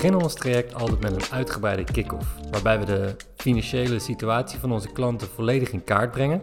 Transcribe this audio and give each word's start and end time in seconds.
beginnen 0.00 0.24
ons 0.24 0.34
traject 0.34 0.74
altijd 0.74 1.00
met 1.00 1.12
een 1.12 1.32
uitgebreide 1.32 1.84
kick-off, 1.84 2.26
waarbij 2.50 2.78
we 2.78 2.84
de 2.84 3.16
financiële 3.36 3.98
situatie 3.98 4.58
van 4.58 4.72
onze 4.72 4.92
klanten 4.92 5.28
volledig 5.28 5.72
in 5.72 5.84
kaart 5.84 6.10
brengen 6.10 6.42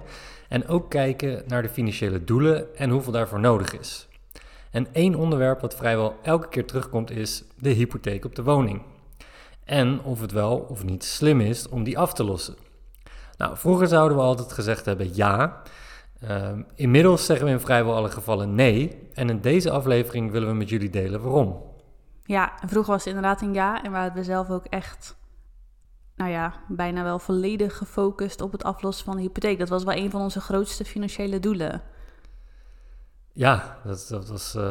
en 0.50 0.68
ook 0.68 0.90
kijken 0.90 1.44
naar 1.48 1.62
de 1.62 1.70
financiële 1.70 2.23
doelen 2.23 2.76
en 2.76 2.90
hoeveel 2.90 3.12
daarvoor 3.12 3.40
nodig 3.40 3.80
is. 3.80 4.08
En 4.72 4.88
één 4.94 5.16
onderwerp 5.16 5.62
wat 5.62 5.76
vrijwel 5.76 6.16
elke 6.23 6.48
keer 6.48 6.66
terugkomt 6.66 7.12
is 7.12 7.44
de 7.59 7.70
hypotheek 7.70 8.26
op 8.26 8.36
de 8.36 8.44
woning. 8.44 8.82
En 9.64 10.02
of 10.02 10.21
het 10.21 10.32
wel 10.32 10.58
of 10.58 10.84
niet 10.84 11.04
slim 11.04 11.42
is 11.42 11.70
om 11.70 11.84
die 11.84 11.98
af 11.98 12.14
te 12.14 12.24
lossen. 12.24 12.55
Nou, 13.38 13.58
vroeger 13.58 13.88
zouden 13.88 14.18
we 14.18 14.24
altijd 14.24 14.54
gezegd 14.54 14.86
hebben 14.86 15.16
ja. 15.16 15.62
Ehm, 16.20 16.62
inmiddels 16.76 17.26
zeggen 17.26 17.45
we 17.45 17.52
in 17.52 17.59
vrijwel 17.59 17.95
alle 17.95 18.09
gevallen 18.09 18.55
nee. 18.55 19.09
En 19.14 19.30
in 19.30 19.42
deze 19.42 19.72
aflevering 19.72 20.31
willen 20.31 20.48
we 20.48 20.53
met 20.53 20.70
jullie 20.70 20.89
delen 20.89 21.22
waarom. 21.22 21.76
Ja, 22.27 22.54
vroeger 22.66 22.91
was 22.91 23.05
het 23.05 23.13
inderdaad 23.16 23.41
een 23.41 23.54
ja. 23.54 23.84
En 23.84 23.91
waren 23.91 24.13
we 24.13 24.23
zelf 24.23 24.49
ook 24.49 24.66
echt, 24.66 25.17
nou 26.16 26.31
ja, 26.31 26.53
bijna 26.67 27.03
wel 27.03 27.20
volledig 27.20 27.77
gefocust 27.77 28.41
op 28.41 28.52
het 28.52 28.63
aflossen 28.63 29.05
van 29.05 29.16
de 29.16 29.22
hypotheek. 29.22 29.59
Dat 29.59 29.70
was 29.70 29.84
wel 29.84 29.95
een 29.95 30.12
van 30.12 30.22
onze 30.22 30.41
grootste 30.41 30.86
financiële 30.86 31.40
doelen. 31.40 31.81
Ja, 33.31 33.77
dat, 33.84 34.08
dat 34.09 34.30
was 34.30 34.55
uh, 34.55 34.63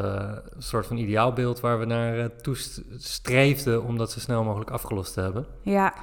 een 0.45 0.63
soort 0.63 0.87
van 0.87 0.97
ideaalbeeld 0.97 1.61
waar 1.61 1.79
we 1.79 1.85
naar 1.85 2.19
uh, 2.19 2.25
toe 2.25 2.57
streefden 2.97 3.85
om 3.85 3.99
dat 3.99 4.11
zo 4.11 4.21
snel 4.21 4.45
mogelijk 4.45 4.71
afgelost 4.71 5.13
te 5.13 5.21
hebben. 5.21 5.47
Ja. 5.63 5.95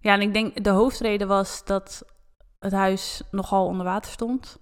ja, 0.00 0.12
en 0.12 0.20
ik 0.20 0.32
denk 0.32 0.64
de 0.64 0.70
hoofdreden 0.70 1.28
was 1.28 1.64
dat 1.64 2.04
het 2.58 2.72
huis 2.72 3.22
nogal 3.30 3.66
onder 3.66 3.84
water 3.84 4.10
stond. 4.10 4.58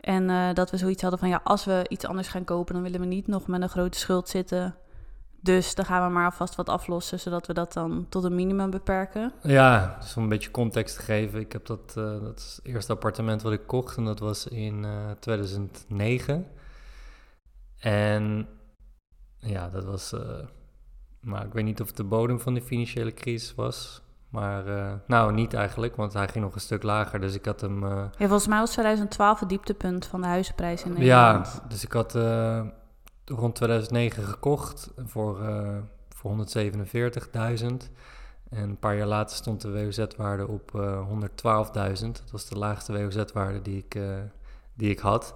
En 0.00 0.28
uh, 0.28 0.52
dat 0.52 0.70
we 0.70 0.76
zoiets 0.76 1.02
hadden 1.02 1.20
van 1.20 1.28
ja, 1.28 1.40
als 1.44 1.64
we 1.64 1.84
iets 1.88 2.06
anders 2.06 2.28
gaan 2.28 2.44
kopen, 2.44 2.74
dan 2.74 2.82
willen 2.82 3.00
we 3.00 3.06
niet 3.06 3.26
nog 3.26 3.46
met 3.46 3.62
een 3.62 3.68
grote 3.68 3.98
schuld 3.98 4.28
zitten. 4.28 4.76
Dus 5.44 5.74
dan 5.74 5.84
gaan 5.84 6.06
we 6.06 6.12
maar 6.12 6.24
alvast 6.24 6.54
wat 6.54 6.68
aflossen, 6.68 7.20
zodat 7.20 7.46
we 7.46 7.52
dat 7.52 7.72
dan 7.72 8.06
tot 8.08 8.24
een 8.24 8.34
minimum 8.34 8.70
beperken. 8.70 9.32
Ja, 9.42 9.96
dus 10.00 10.16
om 10.16 10.22
een 10.22 10.28
beetje 10.28 10.50
context 10.50 10.96
te 10.96 11.02
geven. 11.02 11.40
Ik 11.40 11.52
heb 11.52 11.66
dat, 11.66 11.94
uh, 11.98 12.20
dat 12.22 12.38
is 12.38 12.56
het 12.56 12.66
eerste 12.66 12.92
appartement 12.92 13.42
wat 13.42 13.52
ik 13.52 13.66
kocht 13.66 13.96
en 13.96 14.04
dat 14.04 14.18
was 14.18 14.46
in 14.46 14.84
uh, 14.84 15.10
2009. 15.20 16.46
En 17.78 18.48
ja, 19.36 19.68
dat 19.68 19.84
was, 19.84 20.12
uh, 20.12 20.20
maar 21.20 21.44
ik 21.44 21.52
weet 21.52 21.64
niet 21.64 21.80
of 21.80 21.86
het 21.86 21.96
de 21.96 22.04
bodem 22.04 22.40
van 22.40 22.54
de 22.54 22.62
financiële 22.62 23.14
crisis 23.14 23.54
was. 23.54 24.02
Maar 24.28 24.64
nou, 25.06 25.32
niet 25.32 25.54
eigenlijk, 25.54 25.96
want 25.96 26.12
hij 26.12 26.28
ging 26.28 26.44
nog 26.44 26.54
een 26.54 26.60
stuk 26.60 26.82
lager. 26.82 27.20
Dus 27.20 27.34
ik 27.34 27.44
had 27.44 27.60
hem. 27.60 27.86
Ja, 27.86 28.10
volgens 28.16 28.46
mij 28.46 28.58
was 28.58 28.70
2012 28.70 29.40
het 29.40 29.48
dieptepunt 29.48 30.06
van 30.06 30.20
de 30.20 30.26
huizenprijs 30.26 30.82
in 30.82 30.92
Nederland. 30.92 31.46
Ja, 31.46 31.68
dus 31.68 31.84
ik 31.84 31.92
had 31.92 32.14
rond 33.24 33.54
2009 33.54 34.22
gekocht 34.24 34.90
voor, 34.96 35.38
voor 36.08 36.46
147.000. 36.46 37.66
En 38.50 38.62
een 38.62 38.78
paar 38.78 38.96
jaar 38.96 39.06
later 39.06 39.36
stond 39.36 39.60
de 39.60 39.72
WOZ-waarde 39.72 40.48
op 40.48 40.72
112.000. 40.72 41.72
Dat 42.00 42.30
was 42.30 42.48
de 42.48 42.58
laagste 42.58 42.92
WOZ-waarde 42.92 43.62
die, 43.62 43.76
ik 43.76 43.96
die 44.74 44.90
ik 44.90 44.98
had. 44.98 45.34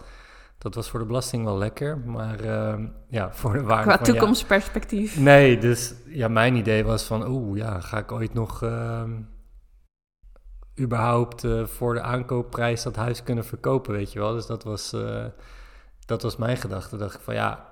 Dat 0.59 0.75
was 0.75 0.91
voor 0.91 1.01
de 1.01 1.07
belasting 1.07 1.45
wel 1.45 1.59
lekker, 1.59 1.99
maar 1.99 2.45
uh, 2.45 2.75
ja, 3.09 3.33
voor 3.35 3.53
de 3.53 3.63
waarde 3.63 3.83
Qua 3.83 3.97
van, 3.97 4.05
toekomstperspectief. 4.05 5.15
Ja, 5.15 5.21
nee, 5.21 5.59
dus 5.59 5.95
ja, 6.07 6.29
mijn 6.29 6.55
idee 6.55 6.85
was 6.85 7.03
van, 7.03 7.29
oeh, 7.29 7.59
ja, 7.59 7.81
ga 7.81 7.99
ik 7.99 8.13
ooit 8.13 8.35
nog 8.35 8.63
uh, 8.63 9.03
überhaupt 10.81 11.45
uh, 11.45 11.67
voor 11.67 11.95
de 11.95 12.01
aankoopprijs 12.01 12.83
dat 12.83 12.97
huis 12.97 13.23
kunnen 13.23 13.45
verkopen, 13.45 13.93
weet 13.93 14.13
je 14.13 14.19
wel? 14.19 14.33
Dus 14.33 14.47
dat 14.47 14.65
was, 14.65 14.97
dat 16.07 16.23
was 16.23 16.37
mijn 16.37 16.57
gedachte. 16.57 16.97
dacht 16.97 17.15
ik 17.15 17.21
van, 17.21 17.35
ja, 17.35 17.68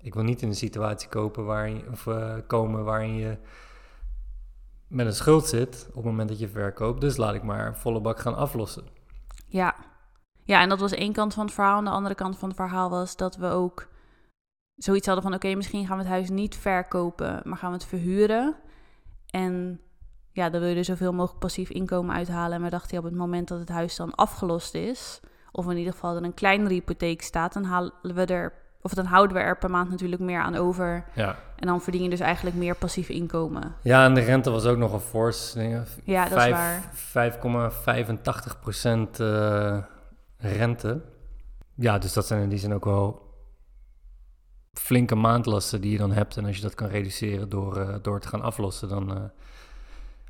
ik 0.00 0.14
wil 0.14 0.22
niet 0.22 0.42
in 0.42 0.48
een 0.48 0.54
situatie 0.54 1.08
kopen 1.08 1.44
waarin, 1.44 1.84
of, 1.90 2.08
komen 2.46 2.84
waarin 2.84 3.14
je 3.14 3.36
met 4.88 5.06
een 5.06 5.14
schuld 5.14 5.46
zit 5.46 5.86
op 5.88 5.94
het 5.94 6.04
moment 6.04 6.28
dat 6.28 6.38
je 6.38 6.48
verkoopt. 6.48 7.00
Dus 7.00 7.16
laat 7.16 7.34
ik 7.34 7.42
maar 7.42 7.78
volle 7.78 8.00
bak 8.00 8.18
gaan 8.18 8.36
aflossen. 8.36 8.86
Ja, 9.46 9.74
ja, 10.48 10.60
en 10.60 10.68
dat 10.68 10.80
was 10.80 10.92
één 10.92 11.12
kant 11.12 11.34
van 11.34 11.44
het 11.44 11.54
verhaal. 11.54 11.78
En 11.78 11.84
de 11.84 11.90
andere 11.90 12.14
kant 12.14 12.38
van 12.38 12.48
het 12.48 12.56
verhaal 12.56 12.90
was 12.90 13.16
dat 13.16 13.36
we 13.36 13.46
ook 13.46 13.88
zoiets 14.74 15.06
hadden 15.06 15.24
van... 15.24 15.34
oké, 15.34 15.54
misschien 15.54 15.86
gaan 15.86 15.96
we 15.96 16.02
het 16.02 16.12
huis 16.12 16.28
niet 16.30 16.56
verkopen, 16.56 17.40
maar 17.44 17.56
gaan 17.56 17.70
we 17.70 17.76
het 17.76 17.86
verhuren. 17.86 18.56
En 19.30 19.80
ja, 20.32 20.50
dan 20.50 20.60
wil 20.60 20.70
je 20.70 20.76
er 20.76 20.84
zoveel 20.84 21.12
mogelijk 21.12 21.40
passief 21.40 21.70
inkomen 21.70 22.14
uithalen. 22.14 22.56
En 22.56 22.62
we 22.62 22.70
dachten, 22.70 22.98
op 22.98 23.04
het 23.04 23.14
moment 23.14 23.48
dat 23.48 23.58
het 23.58 23.68
huis 23.68 23.96
dan 23.96 24.14
afgelost 24.14 24.74
is... 24.74 25.20
of 25.52 25.70
in 25.70 25.76
ieder 25.76 25.92
geval 25.92 26.16
er 26.16 26.22
een 26.22 26.34
kleinere 26.34 26.74
hypotheek 26.74 27.22
staat... 27.22 27.52
dan 27.52 27.64
halen 27.64 27.92
we 28.02 28.24
er, 28.24 28.52
of 28.88 28.94
dan 28.94 29.06
houden 29.06 29.36
we 29.36 29.42
er 29.42 29.58
per 29.58 29.70
maand 29.70 29.90
natuurlijk 29.90 30.22
meer 30.22 30.40
aan 30.40 30.54
over. 30.54 31.04
Ja. 31.14 31.36
En 31.56 31.66
dan 31.66 31.80
verdien 31.80 32.02
je 32.02 32.10
dus 32.10 32.20
eigenlijk 32.20 32.56
meer 32.56 32.74
passief 32.74 33.08
inkomen. 33.08 33.74
Ja, 33.82 34.04
en 34.04 34.14
de 34.14 34.20
rente 34.20 34.50
was 34.50 34.64
ook 34.64 34.76
nog 34.76 34.92
een 34.92 35.00
fors. 35.00 35.54
Ja, 36.04 36.28
dat 36.28 36.38
is 36.38 36.50
waar. 36.50 36.90
5,85 38.54 38.60
procent... 38.60 39.20
Uh 39.20 39.78
rente. 40.38 41.00
Ja, 41.74 41.98
dus 41.98 42.12
dat 42.12 42.26
zijn 42.26 42.42
in 42.42 42.48
die 42.48 42.58
zin 42.58 42.74
ook 42.74 42.84
wel 42.84 43.26
flinke 44.72 45.14
maandlasten 45.14 45.80
die 45.80 45.92
je 45.92 45.98
dan 45.98 46.12
hebt. 46.12 46.36
En 46.36 46.44
als 46.44 46.56
je 46.56 46.62
dat 46.62 46.74
kan 46.74 46.88
reduceren 46.88 47.48
door, 47.48 47.78
uh, 47.78 47.94
door 48.02 48.20
te 48.20 48.28
gaan 48.28 48.42
aflossen, 48.42 48.88
dan, 48.88 49.16
uh, 49.16 49.22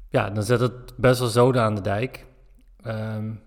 ja, 0.09 0.31
dan 0.31 0.43
zet 0.43 0.61
het 0.61 0.97
best 0.97 1.21
wel 1.21 1.29
zoden 1.29 1.63
aan 1.63 1.75
de 1.75 1.81
dijk. 1.81 2.27
Um, 2.87 3.41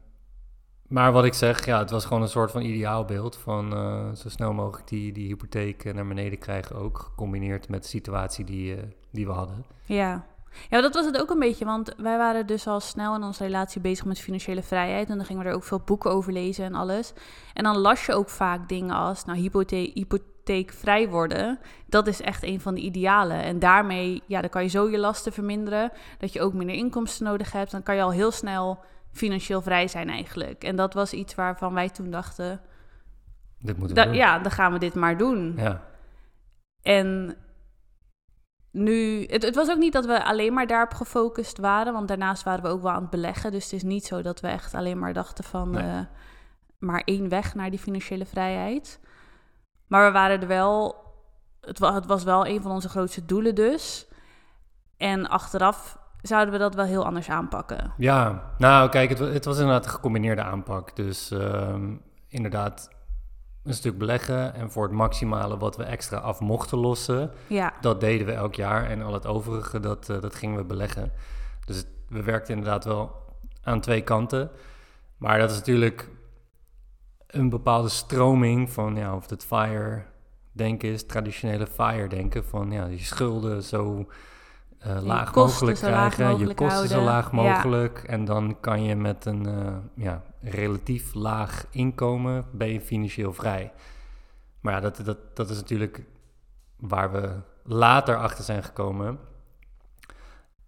maar 0.92 1.12
wat 1.12 1.26
ik 1.26 1.34
zeg, 1.34 1.66
ja, 1.66 1.80
het 1.80 1.90
was 1.90 2.06
gewoon 2.06 2.22
een 2.22 2.30
soort 2.30 2.52
van 2.52 2.62
ideaalbeeld 2.62 3.38
van 3.38 3.74
uh, 3.74 4.16
zo 4.16 4.30
snel 4.30 4.54
mogelijk 4.54 4.88
die, 4.88 5.12
die 5.14 5.28
hypotheek 5.28 5.94
naar 5.94 6.08
beneden 6.08 6.40
krijgen 6.40 6.76
ook. 6.76 7.00
Gecombineerd 7.00 7.70
met 7.70 7.84
de 7.84 7.90
situatie 7.90 8.46
die, 8.46 8.76
die 9.12 9.26
we 9.26 9.32
hadden. 9.32 9.66
Ja, 9.86 10.26
ja, 10.70 10.82
dat 10.82 10.94
was 10.94 11.06
het 11.06 11.22
ook 11.22 11.30
een 11.30 11.40
beetje, 11.40 11.66
want 11.66 11.94
wij 11.98 12.18
waren 12.18 12.48
dus 12.48 12.68
al 12.68 12.80
snel 12.80 13.16
in 13.16 13.24
onze 13.24 13.44
relatie 13.44 13.82
bezig 13.82 14.06
met 14.06 14.20
financiële 14.20 14.64
vrijheid. 14.64 15.10
En 15.10 15.18
dan 15.18 15.26
gingen 15.26 15.44
we 15.44 15.50
er 15.50 15.56
ook 15.56 15.64
veel 15.64 15.82
boeken 15.86 16.12
over 16.12 16.34
lezen 16.34 16.66
en 16.66 16.76
alles. 16.76 17.14
En 17.54 17.64
dan 17.64 17.78
las 17.78 18.06
je 18.06 18.14
ook 18.14 18.30
vaak 18.30 18.70
dingen 18.70 18.96
als, 18.96 19.26
nou, 19.26 19.40
hypotheek, 19.40 19.94
hypotheekvrij 19.94 21.10
worden. 21.10 21.60
Dat 21.86 22.08
is 22.08 22.22
echt 22.22 22.44
een 22.44 22.62
van 22.62 22.74
de 22.74 22.82
idealen. 22.82 23.44
En 23.44 23.60
daarmee, 23.60 24.24
ja, 24.28 24.42
dan 24.42 24.50
kan 24.50 24.64
je 24.64 24.70
zo 24.70 24.90
je 24.90 25.00
lasten 25.00 25.34
verminderen, 25.34 25.92
dat 26.18 26.34
je 26.34 26.42
ook 26.42 26.54
minder 26.54 26.76
inkomsten 26.76 27.26
nodig 27.26 27.52
hebt. 27.52 27.72
Dan 27.72 27.84
kan 27.84 27.96
je 27.96 28.02
al 28.02 28.12
heel 28.12 28.32
snel 28.32 28.80
financieel 29.12 29.62
vrij 29.62 29.88
zijn 29.88 30.10
eigenlijk. 30.10 30.64
En 30.64 30.76
dat 30.76 30.94
was 30.94 31.14
iets 31.14 31.36
waarvan 31.36 31.74
wij 31.74 31.90
toen 31.90 32.12
dachten... 32.12 32.62
Dit 33.60 33.78
moeten 33.78 33.96
we 33.96 34.04
doen. 34.04 34.14
Ja, 34.14 34.40
dan 34.40 34.52
gaan 34.52 34.74
we 34.74 34.80
dit 34.80 34.96
maar 34.96 35.18
doen. 35.18 35.54
Ja. 35.58 35.82
En 36.82 37.38
nu, 38.72 39.26
het, 39.26 39.44
het, 39.44 39.56
was 39.56 39.70
ook 39.70 39.78
niet 39.78 39.94
dat 39.94 40.06
we 40.06 40.24
alleen 40.24 40.54
maar 40.54 40.68
daarop 40.68 40.94
gefocust 40.94 41.58
waren, 41.58 41.94
want 41.94 42.08
daarnaast 42.08 42.44
waren 42.44 42.64
we 42.64 42.70
ook 42.70 42.82
wel 42.82 42.92
aan 42.92 43.02
het 43.02 43.10
beleggen. 43.10 43.52
Dus 43.52 43.64
het 43.64 43.74
is 43.74 43.84
niet 43.84 44.06
zo 44.06 44.22
dat 44.22 44.40
we 44.40 44.48
echt 44.48 44.74
alleen 44.74 45.00
maar 45.00 45.14
dachten 45.14 45.44
van 45.44 45.70
nee. 45.70 45.84
uh, 45.84 46.00
maar 46.80 47.02
één 47.06 47.30
weg 47.30 47.56
naar 47.56 47.70
die 47.70 47.80
financiële 47.80 48.26
vrijheid. 48.26 49.00
Maar 49.88 50.06
we 50.06 50.12
waren 50.12 50.42
er 50.42 50.48
wel, 50.48 50.96
het 51.62 51.80
was, 51.80 51.94
het 51.94 52.06
was 52.06 52.24
wel 52.24 52.48
een 52.48 52.62
van 52.62 52.72
onze 52.72 52.90
grootste 52.90 53.26
doelen 53.26 53.56
dus. 53.56 54.08
En 54.98 55.30
achteraf 55.30 56.01
zouden 56.22 56.54
we 56.54 56.60
dat 56.60 56.76
wel 56.76 56.86
heel 56.86 57.06
anders 57.06 57.30
aanpakken. 57.30 57.94
Ja, 57.98 58.52
nou 58.58 58.90
kijk, 58.90 59.10
het, 59.10 59.20
het 59.20 59.46
was 59.46 59.58
inderdaad 59.58 59.86
een 59.86 59.92
gecombineerde 59.92 60.44
aanpak. 60.44 60.96
Dus 60.96 61.32
uh, 61.32 61.76
inderdaad 62.28 62.90
een 63.64 63.74
stuk 63.74 63.98
beleggen 63.98 64.54
en 64.54 64.72
voor 64.72 64.84
het 64.84 64.92
maximale 64.92 65.58
wat 65.58 65.78
we 65.78 65.84
extra 65.84 66.18
af 66.18 66.40
mochten 66.40 66.78
lossen, 66.78 67.32
ja. 67.48 67.74
dat 67.82 68.00
deden 68.00 68.28
we 68.28 68.34
elk 68.34 68.56
jaar 68.56 68.86
en 68.86 69.02
al 69.02 69.14
het 69.14 69.26
overige, 69.26 69.80
dat, 69.80 70.10
uh, 70.10 70.22
dat 70.22 70.36
gingen 70.36 70.58
we 70.58 70.64
beleggen. 70.64 71.12
Dus 71.66 71.78
het, 71.78 71.88
we 72.08 72.24
werkten 72.24 72.56
inderdaad 72.56 72.86
wel 72.86 73.16
aan 73.64 73.82
twee 73.82 74.02
kanten, 74.02 74.52
maar 75.18 75.40
dat 75.40 75.52
is 75.52 75.58
natuurlijk 75.58 76.10
een 77.28 77.50
bepaalde 77.50 77.90
stroming 77.90 78.70
van, 78.70 78.96
ja, 78.96 79.16
of 79.16 79.30
het 79.30 79.46
fire 79.46 80.04
denken 80.52 80.90
is, 80.90 81.06
traditionele 81.06 81.68
fire 81.68 82.08
denken 82.08 82.46
van, 82.46 82.72
ja, 82.72 82.88
die 82.88 83.00
schulden 83.00 83.64
zo 83.64 84.08
uh, 84.88 85.02
laag 85.02 85.36
mogelijk 85.36 85.78
krijgen, 85.78 86.00
laag 86.00 86.18
mogelijk 86.18 86.60
je 86.60 86.66
kosten 86.66 86.78
houden. 86.78 86.98
zo 86.98 87.04
laag 87.04 87.32
Ja. 87.32 87.36
mogelijk 87.38 88.04
en 88.04 88.26
dan 88.26 88.58
kan 88.60 88.84
je 88.84 88.96
met 88.96 89.26
een 89.26 89.48
uh, 89.48 89.78
ja, 89.96 90.24
relatief 90.42 91.14
laag 91.14 91.66
inkomen 91.70 92.46
ben 92.52 92.68
je 92.68 92.82
financieel 92.82 93.34
vrij. 93.34 93.72
Maar 94.60 94.74
ja, 94.74 94.80
dat, 94.80 95.02
dat, 95.06 95.36
dat 95.36 95.50
is 95.50 95.56
natuurlijk 95.58 96.04
waar 96.78 97.12
we 97.12 97.40
later 97.64 98.18
achter 98.18 98.44
zijn 98.44 98.64
gekomen. 98.64 99.20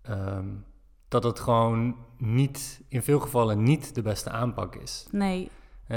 Um, 0.10 0.66
dat 1.08 1.24
het 1.24 1.40
gewoon 1.40 1.96
niet, 2.18 2.82
in 2.88 3.02
veel 3.04 3.20
gevallen 3.20 3.64
niet 3.64 3.96
de 3.96 4.02
beste 4.02 4.30
aanpak 4.30 4.76
is. 4.76 5.08
Nee, 5.12 5.50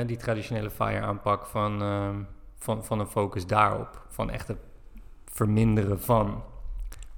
die 0.06 0.16
traditionele 0.16 0.70
FIRE 0.70 1.00
aanpak 1.00 1.46
van, 1.46 1.82
ehm, 1.82 2.22
van, 2.58 2.84
van 2.84 3.00
een 3.00 3.06
focus 3.06 3.46
daarop. 3.46 4.04
Van 4.08 4.30
echt 4.30 4.48
het 4.48 4.58
verminderen 5.24 6.00
van. 6.00 6.42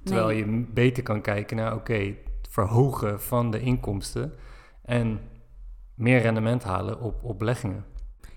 Terwijl 0.03 0.27
Nee. 0.27 0.37
je 0.37 0.65
beter 0.73 1.03
kan 1.03 1.21
kijken 1.21 1.57
naar, 1.57 1.75
oké, 1.75 1.93
het 1.93 2.47
verhogen 2.49 3.21
van 3.21 3.51
de 3.51 3.59
inkomsten 3.59 4.33
en 4.83 5.19
meer 5.95 6.21
rendement 6.21 6.63
halen 6.63 7.01
op, 7.01 7.23
op 7.23 7.39
beleggingen. 7.39 7.85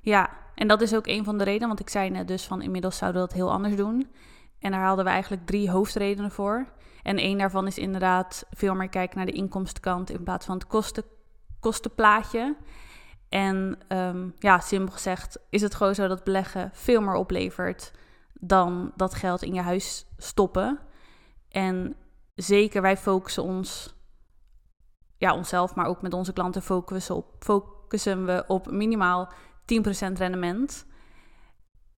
ja. 0.01 0.41
En 0.55 0.69
dat 0.69 0.81
is 0.81 0.95
ook 0.95 1.07
een 1.07 1.25
van 1.25 1.39
de 1.39 1.45
redenen, 1.45 1.69
want 1.69 1.81
ik 1.81 1.89
zei 1.89 2.11
net 2.11 2.29
dus 2.29 2.45
van 2.47 2.63
inmiddels 2.63 2.97
zouden 2.97 3.21
we 3.23 3.29
dat 3.29 3.37
heel 3.37 3.53
anders 3.53 3.77
doen. 3.77 4.11
En 4.59 4.71
daar 4.71 4.85
hadden 4.87 5.05
we 5.05 5.11
eigenlijk 5.11 5.47
drie 5.47 5.71
hoofdredenen 5.71 6.31
voor. 6.31 6.67
En 7.03 7.17
één 7.19 7.39
daarvan 7.39 7.67
is 7.67 7.79
inderdaad 7.79 8.47
veel 8.51 8.75
meer 8.75 8.89
kijken 8.89 9.17
naar 9.17 9.27
de 9.27 9.33
inkomstenkant 9.33 10.11
in 10.11 10.23
plaats 10.23 10.47
van 10.47 10.55
het 10.55 10.67
kosten, 10.67 11.05
kostenplaatje. 11.61 12.57
En 13.29 13.79
ehm, 13.89 14.29
ja, 14.39 14.61
simpel 14.61 14.93
gezegd 14.93 15.39
is 15.51 15.63
het 15.63 15.75
gewoon 15.75 15.95
zo 15.95 16.09
dat 16.09 16.25
beleggen 16.25 16.71
veel 16.73 17.01
meer 17.01 17.15
oplevert 17.15 17.93
dan 18.33 18.93
dat 18.97 19.15
geld 19.15 19.43
in 19.43 19.55
je 19.55 19.61
huis 19.61 20.07
stoppen. 20.17 20.79
En 21.53 21.97
zeker 22.35 22.83
wij 22.83 22.97
focussen 22.97 23.43
ons, 23.43 23.95
ja, 25.17 25.35
onszelf, 25.35 25.75
maar 25.75 25.87
ook 25.87 26.03
met 26.03 26.15
onze 26.15 26.33
klanten 26.33 26.63
focussen, 26.63 27.17
op, 27.17 27.35
focussen 27.39 28.27
we 28.27 28.45
op 28.47 28.71
minimaal 28.71 29.33
10% 29.33 30.13
rendement. 30.13 30.87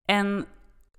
En 0.05 0.45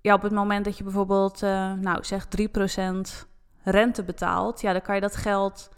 ja, 0.00 0.14
op 0.14 0.22
het 0.22 0.32
moment 0.32 0.64
dat 0.64 0.78
je 0.78 0.84
bijvoorbeeld, 0.84 1.42
uh, 1.42 1.72
nou 1.72 2.04
zeg 2.04 2.26
3% 2.26 3.26
rente 3.62 4.04
betaalt, 4.04 4.60
ja, 4.60 4.72
dan 4.72 4.82
kan 4.82 4.94
je 4.94 5.00
dat 5.00 5.16
geld 5.16 5.70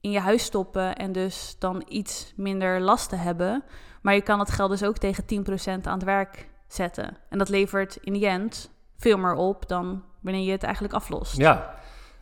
in 0.00 0.10
je 0.10 0.20
huis 0.20 0.44
stoppen 0.44 0.96
en 0.96 1.12
dus 1.12 1.56
dan 1.58 1.84
iets 1.88 2.32
minder 2.36 2.80
lasten 2.80 3.18
hebben. 3.18 3.64
Maar 4.02 4.14
je 4.14 4.20
kan 4.20 4.38
het 4.38 4.50
geld 4.50 4.70
dus 4.70 4.84
ook 4.84 4.98
tegen 4.98 5.24
10% 5.24 5.86
aan 5.86 5.94
het 5.94 6.04
werk 6.04 6.48
zetten. 6.68 7.16
En 7.28 7.38
dat 7.38 7.48
levert 7.48 7.96
in 7.96 8.12
die 8.12 8.26
end 8.26 8.70
veel 8.96 9.18
meer 9.18 9.34
op 9.34 9.68
dan 9.68 10.02
wanneer 10.20 10.44
je 10.44 10.50
het 10.50 10.62
eigenlijk 10.62 10.94
aflost. 10.94 11.36
Ja, 11.36 11.74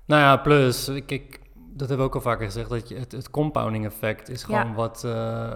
nou 0.04 0.20
ja, 0.20 0.36
plus, 0.36 0.88
ik, 0.88 1.40
dat 1.54 1.88
hebben 1.88 1.96
we 1.96 2.02
ook 2.02 2.14
al 2.14 2.30
vaker 2.30 2.44
gezegd, 2.44 2.68
dat 2.68 2.88
je, 2.88 2.94
het, 2.94 3.12
het 3.12 3.30
compounding 3.30 3.84
effect 3.84 4.28
is 4.28 4.42
gewoon 4.42 4.74
wat... 4.74 5.02
Uh, 5.06 5.50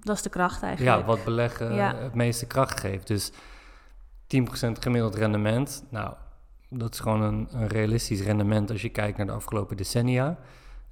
dat 0.00 0.16
is 0.16 0.22
de 0.22 0.28
kracht 0.28 0.62
eigenlijk. 0.62 0.98
Ja, 0.98 1.06
wat 1.06 1.24
beleggen 1.24 1.76
het 2.02 2.14
meeste 2.14 2.46
kracht 2.46 2.80
geeft. 2.80 3.06
Dus 3.06 3.32
10% 3.32 3.34
gemiddeld 4.80 5.14
rendement, 5.14 5.84
nou, 5.90 6.14
dat 6.68 6.92
is 6.92 7.00
gewoon 7.00 7.22
een, 7.22 7.48
een, 7.52 7.68
realistisch 7.68 8.20
rendement 8.20 8.70
als 8.70 8.82
je 8.82 8.88
kijkt 8.88 9.16
naar 9.16 9.26
de 9.26 9.32
afgelopen 9.32 9.76
decennia. 9.76 10.38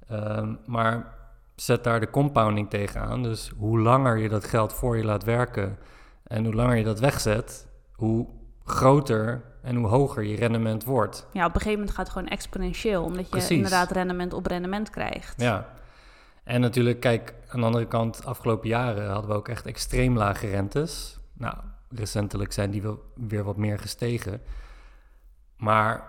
Ehm, 0.07 0.53
maar 0.65 1.13
zet 1.55 1.83
daar 1.83 1.99
de 1.99 2.09
compounding 2.09 2.69
tegenaan. 2.69 3.23
Dus 3.23 3.51
hoe 3.57 3.79
langer 3.79 4.17
je 4.17 4.29
dat 4.29 4.43
geld 4.43 4.73
voor 4.73 4.97
je 4.97 5.03
laat 5.03 5.23
werken 5.23 5.77
en 6.23 6.45
hoe 6.45 6.53
langer 6.53 6.75
je 6.75 6.83
dat 6.83 6.99
wegzet, 6.99 7.67
hoe 7.93 8.27
groter 8.69 9.41
en 9.61 9.75
hoe 9.75 9.87
hoger 9.87 10.23
je 10.23 10.35
rendement 10.35 10.83
wordt. 10.83 11.27
Ja, 11.31 11.45
op 11.45 11.55
een 11.55 11.61
gegeven 11.61 11.79
moment 11.79 11.95
gaat 11.95 12.05
het 12.05 12.15
gewoon 12.15 12.27
exponentieel, 12.27 13.03
omdat 13.03 13.47
je 13.47 13.55
inderdaad 13.55 13.91
rendement 13.91 14.33
op 14.33 14.45
rendement 14.45 14.89
krijgt. 14.89 15.41
Ja. 15.41 15.75
En 16.43 16.61
natuurlijk, 16.61 16.99
kijk, 16.99 17.33
aan 17.47 17.59
de 17.59 17.65
andere 17.65 17.87
kant, 17.87 18.25
afgelopen 18.25 18.69
jaren 18.69 19.09
hadden 19.09 19.29
we 19.29 19.35
ook 19.35 19.47
echt 19.47 19.65
extreem 19.65 20.17
lage 20.17 20.47
rentes. 20.47 21.19
Nou, 21.33 21.55
recentelijk 21.89 22.51
zijn 22.53 22.71
die 22.71 22.81
wel 22.81 23.03
weer 23.15 23.43
wat 23.43 23.57
meer 23.57 23.79
gestegen. 23.79 24.41
Maar 25.57 26.03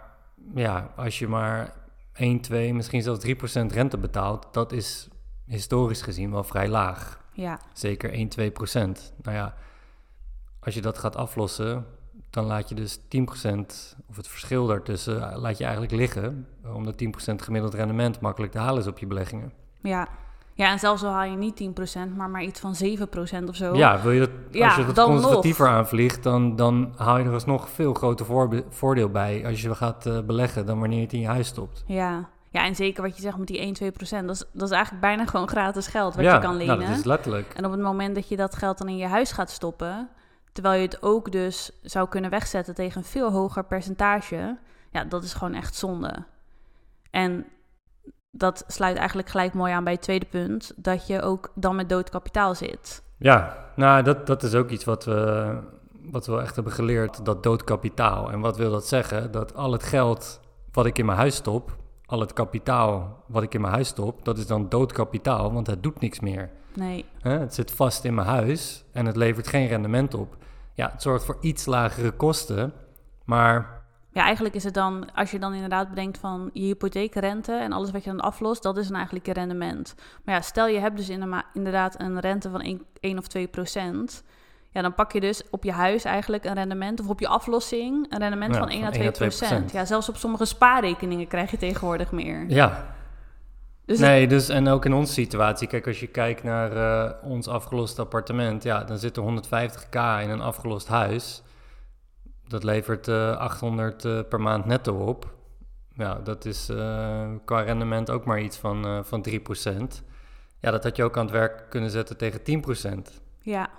ja, 0.55 0.93
als 0.97 1.19
je 1.19 1.29
maar 1.29 1.73
1, 2.13 2.41
2, 2.41 2.75
misschien 2.75 3.03
zelfs 3.03 3.27
3% 3.27 3.31
rente 3.73 3.99
betaalt, 3.99 4.47
dat 4.53 4.73
is 4.73 5.09
historisch 5.45 6.03
gezien 6.03 6.31
wel 6.31 6.45
vrij 6.45 6.69
laag. 6.69 7.21
Ja. 7.33 7.61
Zeker 7.73 8.13
1, 8.13 8.29
2%. 8.29 9.15
Nou 9.23 9.37
ja, 9.37 9.55
als 10.61 10.75
je 10.75 10.81
dat 10.81 10.99
gaat 10.99 11.17
aflossen, 11.17 11.87
dan 12.31 12.45
laat 12.45 12.69
je 12.69 12.75
dus 12.75 12.99
10% 12.99 13.01
of 14.09 14.17
het 14.17 14.29
verschil 14.29 14.67
daartussen 14.67 15.31
eh, 15.31 15.39
laat 15.39 15.59
je 15.59 15.65
eigenlijk 15.65 15.93
liggen. 15.93 16.47
Omdat 16.75 17.05
10% 17.33 17.35
gemiddeld 17.35 17.75
rendement 17.75 18.21
makkelijk 18.21 18.53
te 18.53 18.59
halen 18.59 18.81
is 18.81 18.87
op 18.89 18.99
je 18.99 19.07
beleggingen. 19.07 19.53
Ja, 19.83 20.09
ja, 20.59 20.71
en 20.71 20.79
zelfs 20.79 21.03
al 21.03 21.11
haal 21.11 21.31
je 21.31 21.37
niet 21.37 21.61
10%, 21.61 22.17
maar 22.17 22.31
maar 22.31 22.43
iets 22.43 22.61
van 22.61 22.75
7% 23.45 23.49
of 23.49 23.57
zo. 23.57 23.75
Ja, 23.75 24.01
wil 24.01 24.13
je 24.13 24.21
dat, 24.21 24.31
ja, 24.51 24.67
als 24.67 24.77
je 24.77 24.93
dat 24.93 25.07
conservatiever 25.07 25.67
nog. 25.67 25.75
aanvliegt, 25.75 26.23
dan, 26.23 26.57
dan 26.57 26.93
haal 26.97 27.19
je 27.19 27.25
er 27.25 27.33
alsnog 27.33 27.71
veel 27.71 27.95
groter 27.95 28.27
voordeel 28.69 29.09
bij 29.09 29.47
als 29.47 29.63
je 29.63 29.75
gaat 29.75 30.07
uh, 30.07 30.21
beleggen 30.21 30.67
dan 30.67 30.79
wanneer 30.79 30.99
je 30.99 31.05
het 31.05 31.13
in 31.13 31.21
je 31.21 31.27
huis 31.27 31.47
stopt. 31.47 31.85
Ja, 31.87 32.29
ja, 32.51 32.65
en 32.65 32.75
zeker 32.75 33.03
wat 33.03 33.17
je 33.17 33.23
zegt 33.23 33.39
met 33.39 33.47
die 33.47 33.59
1, 33.59 33.73
2 33.73 33.91
procent. 33.91 34.27
Dat 34.27 34.37
is, 34.37 34.45
dat 34.53 34.69
is 34.69 34.75
eigenlijk 34.75 35.03
bijna 35.03 35.27
gewoon 35.27 35.49
gratis 35.49 35.87
geld 35.87 36.15
wat 36.15 36.25
je 36.25 36.39
kan 36.39 36.57
lenen. 36.57 36.75
Ja, 36.75 36.75
nou, 36.75 36.89
dat 36.89 36.99
is 36.99 37.05
letterlijk. 37.05 37.53
En 37.55 37.65
op 37.65 37.71
het 37.71 37.81
moment 37.81 38.15
dat 38.15 38.29
je 38.29 38.37
dat 38.37 38.55
geld 38.55 38.79
dan 38.79 38.89
in 38.89 38.97
je 38.97 39.07
huis 39.07 39.33
gaat 39.33 39.51
stoppen... 39.51 40.09
terwijl 40.53 40.81
je 40.81 40.87
het 40.87 41.03
ook 41.03 41.33
dus 41.33 41.71
zou 41.83 42.09
kunnen 42.09 42.31
wegzetten 42.31 42.75
tegen 42.75 42.99
een 43.01 43.07
veel 43.07 43.31
hoger 43.31 43.65
percentage... 43.65 44.57
ja, 44.91 45.05
dat 45.05 45.23
is 45.23 45.33
gewoon 45.35 45.55
echt 45.55 45.75
zonde. 45.75 46.25
En 47.11 47.47
dat 48.31 48.65
sluit 48.67 48.97
eigenlijk 48.97 49.29
gelijk 49.29 49.55
mooi 49.55 49.73
aan 49.73 49.85
bij 49.85 49.93
het 49.93 50.03
tweede 50.03 50.27
punt, 50.27 50.73
dat 50.77 51.07
je 51.07 51.23
ook 51.23 51.53
dan 51.55 51.77
met 51.77 51.89
dood 51.89 52.11
kapitaal 52.11 52.55
zit. 52.55 53.03
Ja, 53.19 53.67
nou, 53.77 54.03
dat, 54.03 54.27
dat 54.27 54.43
is 54.43 54.55
ook 54.55 54.71
iets 54.71 54.85
wat 54.85 55.05
we, 55.05 55.53
wat 56.11 56.27
we 56.27 56.41
echt 56.41 56.55
hebben 56.55 56.73
geleerd, 56.73 57.25
dat 57.25 57.43
dood 57.43 57.65
kapitaal. 57.65 58.31
En 58.31 58.41
wat 58.41 58.57
wil 58.57 58.71
dat 58.71 58.87
zeggen? 58.87 59.31
Dat 59.31 59.55
al 59.55 59.73
het 59.73 59.83
geld 59.83 60.41
wat 60.73 60.87
ik 60.87 60.99
in 60.99 61.07
mijn 61.07 61.19
huis 61.19 61.35
stop, 61.35 61.77
al 62.07 62.21
het 62.21 62.33
kapitaal 62.33 63.25
wat 63.27 63.43
ik 63.43 63.55
in 63.55 63.61
mijn 63.61 63.73
huis 63.73 63.89
stop, 63.89 64.25
dat 64.25 64.39
is 64.39 64.47
dan 64.47 64.69
dood 64.69 64.93
kapitaal, 64.93 65.53
want 65.53 65.67
het 65.67 65.83
doet 65.83 66.01
niks 66.01 66.21
meer. 66.21 66.51
Nee. 66.79 67.05
Het 67.23 67.55
zit 67.55 67.71
vast 67.71 68.05
in 68.05 68.15
mijn 68.15 68.27
huis 68.27 68.85
en 68.93 69.07
het 69.07 69.17
levert 69.17 69.49
geen 69.49 69.67
rendement 69.67 70.15
op. 70.15 70.37
Ja, 70.75 70.91
het 70.93 71.03
zorgt 71.03 71.25
voor 71.25 71.39
iets 71.41 71.67
lagere 71.67 72.11
kosten, 72.11 72.73
maar 73.25 73.77
ja, 74.13 74.23
eigenlijk 74.23 74.55
is 74.55 74.65
het 74.65 74.75
dan, 74.75 75.15
als 75.15 75.31
je 75.31 75.39
dan 75.39 75.55
inderdaad 75.55 75.89
bedenkt 75.89 76.19
van 76.19 76.51
je 76.53 76.65
hypotheekrente 76.65 77.53
en 77.53 77.73
alles 77.73 77.91
wat 77.91 78.05
je 78.05 78.11
dan 78.11 78.21
aflost, 78.21 78.63
dat 78.63 78.77
is 78.77 78.87
dan 78.87 78.97
eigenlijk 78.97 79.27
je 79.27 79.33
rendement. 79.33 79.95
Maar 80.25 80.35
ja, 80.35 80.41
stel 80.41 80.69
je 80.69 80.79
hebt 80.79 80.97
dus 80.97 81.09
inderdaad 81.53 82.01
een 82.01 82.21
rente 82.21 82.51
van 82.51 82.61
1, 82.61 82.83
1 83.01 83.19
of 83.19 83.27
2 83.27 83.47
procent. 83.47 84.23
Ja, 84.71 84.83
dan 84.83 84.95
pak 84.95 85.13
je 85.13 85.21
dus 85.21 85.43
op 85.51 85.65
je 85.65 85.73
huis 85.73 86.05
eigenlijk 86.05 86.45
een 86.45 86.55
rendement, 86.55 87.01
of 87.01 87.09
op 87.09 87.21
je 87.21 87.29
aflossing 87.29 88.07
een 88.09 88.19
rendement 88.19 88.57
van 88.57 88.69
1 88.69 88.85
à 88.85 88.91
2 88.91 89.11
procent. 89.11 89.73
Ja, 89.73 89.85
zelfs 89.85 90.09
op 90.09 90.17
sommige 90.17 90.45
spaarrekeningen 90.45 91.27
krijg 91.27 91.51
je 91.51 91.57
tegenwoordig 91.57 92.13
meer. 92.13 92.45
Ja. 92.49 92.97
Dus 93.89 93.99
nee, 93.99 94.27
dus 94.27 94.49
en 94.49 94.69
ook 94.69 94.85
in 94.85 94.93
onze 94.93 95.13
situatie, 95.13 95.69
kijk, 95.69 95.87
als 95.87 96.01
je 96.01 96.07
kijkt 96.07 96.43
naar 96.43 96.77
uh, 96.77 97.13
ons 97.23 97.49
afgelost 97.49 97.99
appartement, 97.99 98.63
ja, 98.63 98.85
dan 98.85 98.99
zit 98.99 99.17
er 99.17 99.23
150k 99.23 100.23
in 100.23 100.31
een 100.31 100.41
afgelost 100.41 100.89
huis. 100.89 101.43
Dat 102.49 102.65
levert 102.65 103.09
uh, 103.09 103.31
eh, 103.31 103.37
800 103.37 104.05
uh, 104.05 104.19
eh, 104.19 104.29
per 104.29 104.41
maand 104.41 104.65
netto 104.65 104.95
op. 104.95 105.35
Ja, 105.95 106.15
dat 106.15 106.45
is 106.45 106.67
qua 107.45 107.61
rendement 107.61 108.11
ook 108.11 108.25
maar 108.25 108.41
iets 108.41 108.57
van, 108.57 109.05
van 109.05 109.27
3%. 109.29 109.35
Ja, 110.59 110.71
dat 110.71 110.85
had 110.85 110.97
je 110.97 111.05
ook 111.05 111.17
aan 111.17 111.25
het 111.25 111.35
werk 111.35 111.71
kunnen 111.71 111.91
zetten 111.91 112.17
tegen 112.17 112.41
10%. 112.41 113.23
Ja. 113.41 113.71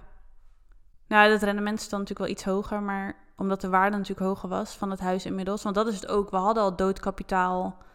Nou, 1.07 1.29
dat 1.29 1.43
rendement 1.43 1.79
is 1.79 1.89
dan 1.89 2.00
natuurlijk 2.00 2.27
wel 2.27 2.38
iets 2.38 2.45
hoger, 2.45 2.81
maar 2.81 3.15
omdat 3.38 3.62
de 3.62 3.69
waarde 3.69 3.98
natuurlijk 3.98 4.27
hoger 4.27 4.50
was 4.50 4.75
van 4.75 4.91
het 4.91 5.00
huis 5.00 5.25
inmiddels. 5.25 5.63
Want 5.63 5.75
dat 5.75 5.88
is 5.88 5.95
het 5.95 6.07
ook. 6.07 6.29
We 6.29 6.38
hadden 6.38 6.63
al 6.63 6.75
doodkapitaal 6.75 7.88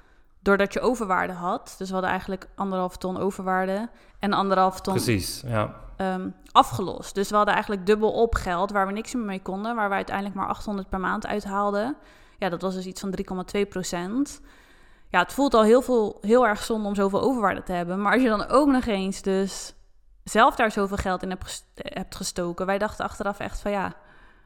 doordat 0.44 0.72
je 0.72 0.80
overwaarde 0.80 1.32
had. 1.32 1.74
Dus 1.78 1.86
we 1.86 1.92
hadden 1.92 2.10
eigenlijk 2.10 2.46
anderhalf 2.54 2.96
ton 2.96 3.18
overwaarde 3.18 3.88
en 4.18 4.32
anderhalf 4.32 4.80
ton. 4.80 4.94
Precies, 4.94 5.42
ja. 5.46 5.74
Um, 5.96 6.34
afgelost. 6.52 7.14
Dus 7.14 7.30
we 7.30 7.36
hadden 7.36 7.54
eigenlijk 7.54 7.86
dubbel 7.86 8.12
op 8.12 8.34
geld 8.34 8.70
waar 8.70 8.86
we 8.86 8.92
niks 8.92 9.14
meer 9.14 9.24
mee 9.24 9.42
konden, 9.42 9.74
waar 9.74 9.88
we 9.88 9.94
uiteindelijk 9.94 10.36
maar 10.36 10.48
800 10.48 10.88
per 10.88 11.00
maand 11.00 11.26
uithaalden. 11.26 11.96
Ja, 12.38 12.48
dat 12.48 12.62
was 12.62 12.74
dus 12.74 12.86
iets 12.86 13.00
van 13.00 13.14
3,2 13.56 13.68
procent. 13.68 14.40
Ja, 15.08 15.18
het 15.18 15.32
voelt 15.32 15.54
al 15.54 15.62
heel, 15.62 15.82
veel, 15.82 16.18
heel 16.20 16.46
erg 16.46 16.62
zonde 16.62 16.88
om 16.88 16.94
zoveel 16.94 17.20
overwaarde 17.20 17.62
te 17.62 17.72
hebben. 17.72 18.02
Maar 18.02 18.12
als 18.12 18.22
je 18.22 18.28
dan 18.28 18.48
ook 18.48 18.68
nog 18.68 18.86
eens 18.86 19.22
dus 19.22 19.74
zelf 20.24 20.56
daar 20.56 20.70
zoveel 20.70 20.96
geld 20.96 21.22
in 21.22 21.38
hebt 21.74 22.16
gestoken. 22.16 22.66
Wij 22.66 22.78
dachten 22.78 23.04
achteraf 23.04 23.38
echt 23.38 23.60
van 23.60 23.70
ja, 23.70 23.92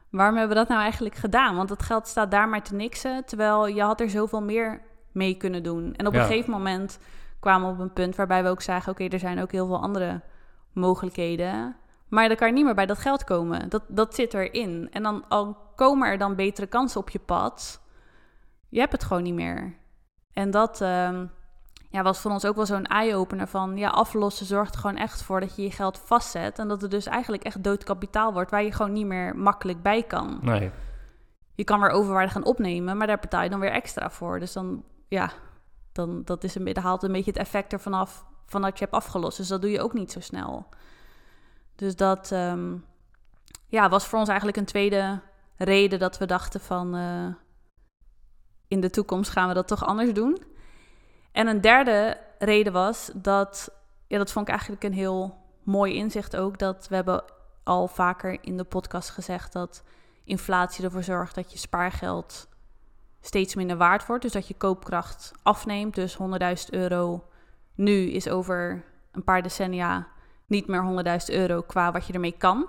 waarom 0.09 0.37
hebben 0.37 0.55
we 0.55 0.61
dat 0.61 0.69
nou 0.69 0.81
eigenlijk 0.81 1.15
gedaan? 1.15 1.55
Want 1.55 1.69
dat 1.69 1.83
geld 1.83 2.07
staat 2.07 2.31
daar 2.31 2.49
maar 2.49 2.63
te 2.63 2.75
niksen, 2.75 3.25
terwijl 3.25 3.67
je 3.67 3.81
had 3.81 3.99
er 3.99 4.09
zoveel 4.09 4.41
meer 4.41 4.81
mee 5.11 5.35
kunnen 5.35 5.63
doen. 5.63 5.95
En 5.95 6.07
op 6.07 6.13
een 6.13 6.21
gegeven 6.21 6.51
moment 6.51 6.99
kwamen 7.39 7.67
we 7.67 7.73
op 7.73 7.79
een 7.79 7.93
punt 7.93 8.15
waarbij 8.15 8.43
we 8.43 8.49
ook 8.49 8.61
zagen... 8.61 8.91
oké, 8.91 9.07
er 9.07 9.19
zijn 9.19 9.41
ook 9.41 9.51
heel 9.51 9.67
veel 9.67 9.81
andere 9.81 10.21
mogelijkheden... 10.73 11.75
Maar 12.09 12.27
dan 12.27 12.37
kan 12.37 12.47
je 12.47 12.53
niet 12.53 12.65
meer 12.65 12.75
bij 12.75 12.85
dat 12.85 12.97
geld 12.97 13.23
komen. 13.23 13.69
Dat, 13.69 13.83
dat 13.87 14.15
zit 14.15 14.33
erin. 14.33 14.87
En 14.91 15.03
dan 15.03 15.25
al 15.27 15.57
komen 15.75 16.07
er 16.07 16.17
dan 16.17 16.35
betere 16.35 16.67
kansen 16.67 17.01
op 17.01 17.09
je 17.09 17.19
pad. 17.19 17.81
Je 18.69 18.79
hebt 18.79 18.91
het 18.91 19.03
gewoon 19.03 19.23
niet 19.23 19.33
meer. 19.33 19.75
En 20.33 20.51
dat 20.51 20.81
ehm, 20.81 21.25
ja, 21.89 22.01
was 22.03 22.19
voor 22.19 22.31
ons 22.31 22.45
ook 22.45 22.55
wel 22.55 22.65
zo'n 22.65 22.85
eye-opener 22.85 23.47
van... 23.47 23.77
ja, 23.77 23.89
aflossen 23.89 24.45
zorgt 24.45 24.73
er 24.73 24.79
gewoon 24.79 24.97
echt 24.97 25.23
voor 25.23 25.39
dat 25.39 25.55
je 25.55 25.61
je 25.61 25.71
geld 25.71 26.01
vastzet... 26.05 26.59
en 26.59 26.67
dat 26.67 26.81
het 26.81 26.91
dus 26.91 27.05
eigenlijk 27.05 27.43
echt 27.43 27.63
dood 27.63 27.83
kapitaal 27.83 28.33
wordt... 28.33 28.51
waar 28.51 28.63
je 28.63 28.71
gewoon 28.71 28.93
niet 28.93 29.05
meer 29.05 29.35
makkelijk 29.35 29.81
bij 29.81 30.03
kan. 30.03 30.39
Nee. 30.41 30.71
Je 31.55 31.63
kan 31.63 31.79
weer 31.79 31.89
overwaarde 31.89 32.31
gaan 32.31 32.45
opnemen, 32.45 32.97
maar 32.97 33.07
daar 33.07 33.19
betaal 33.19 33.43
je 33.43 33.49
dan 33.49 33.59
weer 33.59 33.71
extra 33.71 34.09
voor. 34.09 34.39
Dus 34.39 34.53
dan 34.53 34.83
ja, 35.09 35.31
dan 35.91 36.23
dat 36.23 36.43
is 36.43 36.55
een, 36.55 36.77
haalt 36.77 37.03
een 37.03 37.11
beetje 37.11 37.31
het 37.31 37.39
effect 37.39 37.73
ervan 37.73 37.93
af 37.93 38.25
van 38.45 38.61
dat 38.61 38.77
je 38.77 38.83
hebt 38.83 38.95
afgelost. 38.95 39.37
Dus 39.37 39.47
dat 39.47 39.61
doe 39.61 39.71
je 39.71 39.81
ook 39.81 39.93
niet 39.93 40.11
zo 40.11 40.19
snel. 40.19 40.67
Dus 41.75 41.95
dat 41.95 42.31
ehm, 42.31 42.75
ja, 43.67 43.89
was 43.89 44.05
voor 44.05 44.19
ons 44.19 44.27
eigenlijk 44.27 44.57
een 44.57 44.65
tweede 44.65 45.19
reden 45.55 45.99
dat 45.99 46.17
we 46.17 46.25
dachten 46.25 46.59
van 46.59 46.95
uh, 46.95 47.27
in 48.67 48.81
de 48.81 48.89
toekomst 48.89 49.31
gaan 49.31 49.47
we 49.47 49.53
dat 49.53 49.67
toch 49.67 49.85
anders 49.85 50.13
doen. 50.13 50.43
En 51.31 51.47
een 51.47 51.61
derde 51.61 52.17
reden 52.39 52.73
was 52.73 53.11
dat, 53.13 53.71
ja, 54.07 54.17
dat 54.17 54.31
vond 54.31 54.45
ik 54.45 54.51
eigenlijk 54.51 54.83
een 54.83 54.93
heel 54.93 55.37
mooi 55.63 55.95
inzicht 55.95 56.35
ook, 56.35 56.59
dat 56.59 56.87
we 56.87 56.95
hebben 56.95 57.23
al 57.63 57.87
vaker 57.87 58.37
in 58.41 58.57
de 58.57 58.63
podcast 58.63 59.09
gezegd 59.09 59.53
dat 59.53 59.83
inflatie 60.23 60.83
ervoor 60.83 61.03
zorgt 61.03 61.35
dat 61.35 61.51
je 61.51 61.57
spaargeld 61.57 62.47
steeds 63.21 63.55
minder 63.55 63.77
waard 63.77 64.05
wordt. 64.05 64.23
Dus 64.23 64.31
dat 64.31 64.47
je 64.47 64.53
koopkracht 64.53 65.31
afneemt. 65.43 65.95
Dus 65.95 66.17
100.000 66.17 66.19
euro 66.69 67.23
nu 67.75 68.11
is 68.11 68.29
over 68.29 68.83
een 69.11 69.23
paar 69.23 69.41
decennia 69.41 70.07
niet 70.47 70.67
meer 70.67 71.03
100.000 71.29 71.35
euro 71.35 71.61
qua 71.61 71.91
wat 71.91 72.07
je 72.07 72.13
ermee 72.13 72.35
kan. 72.37 72.67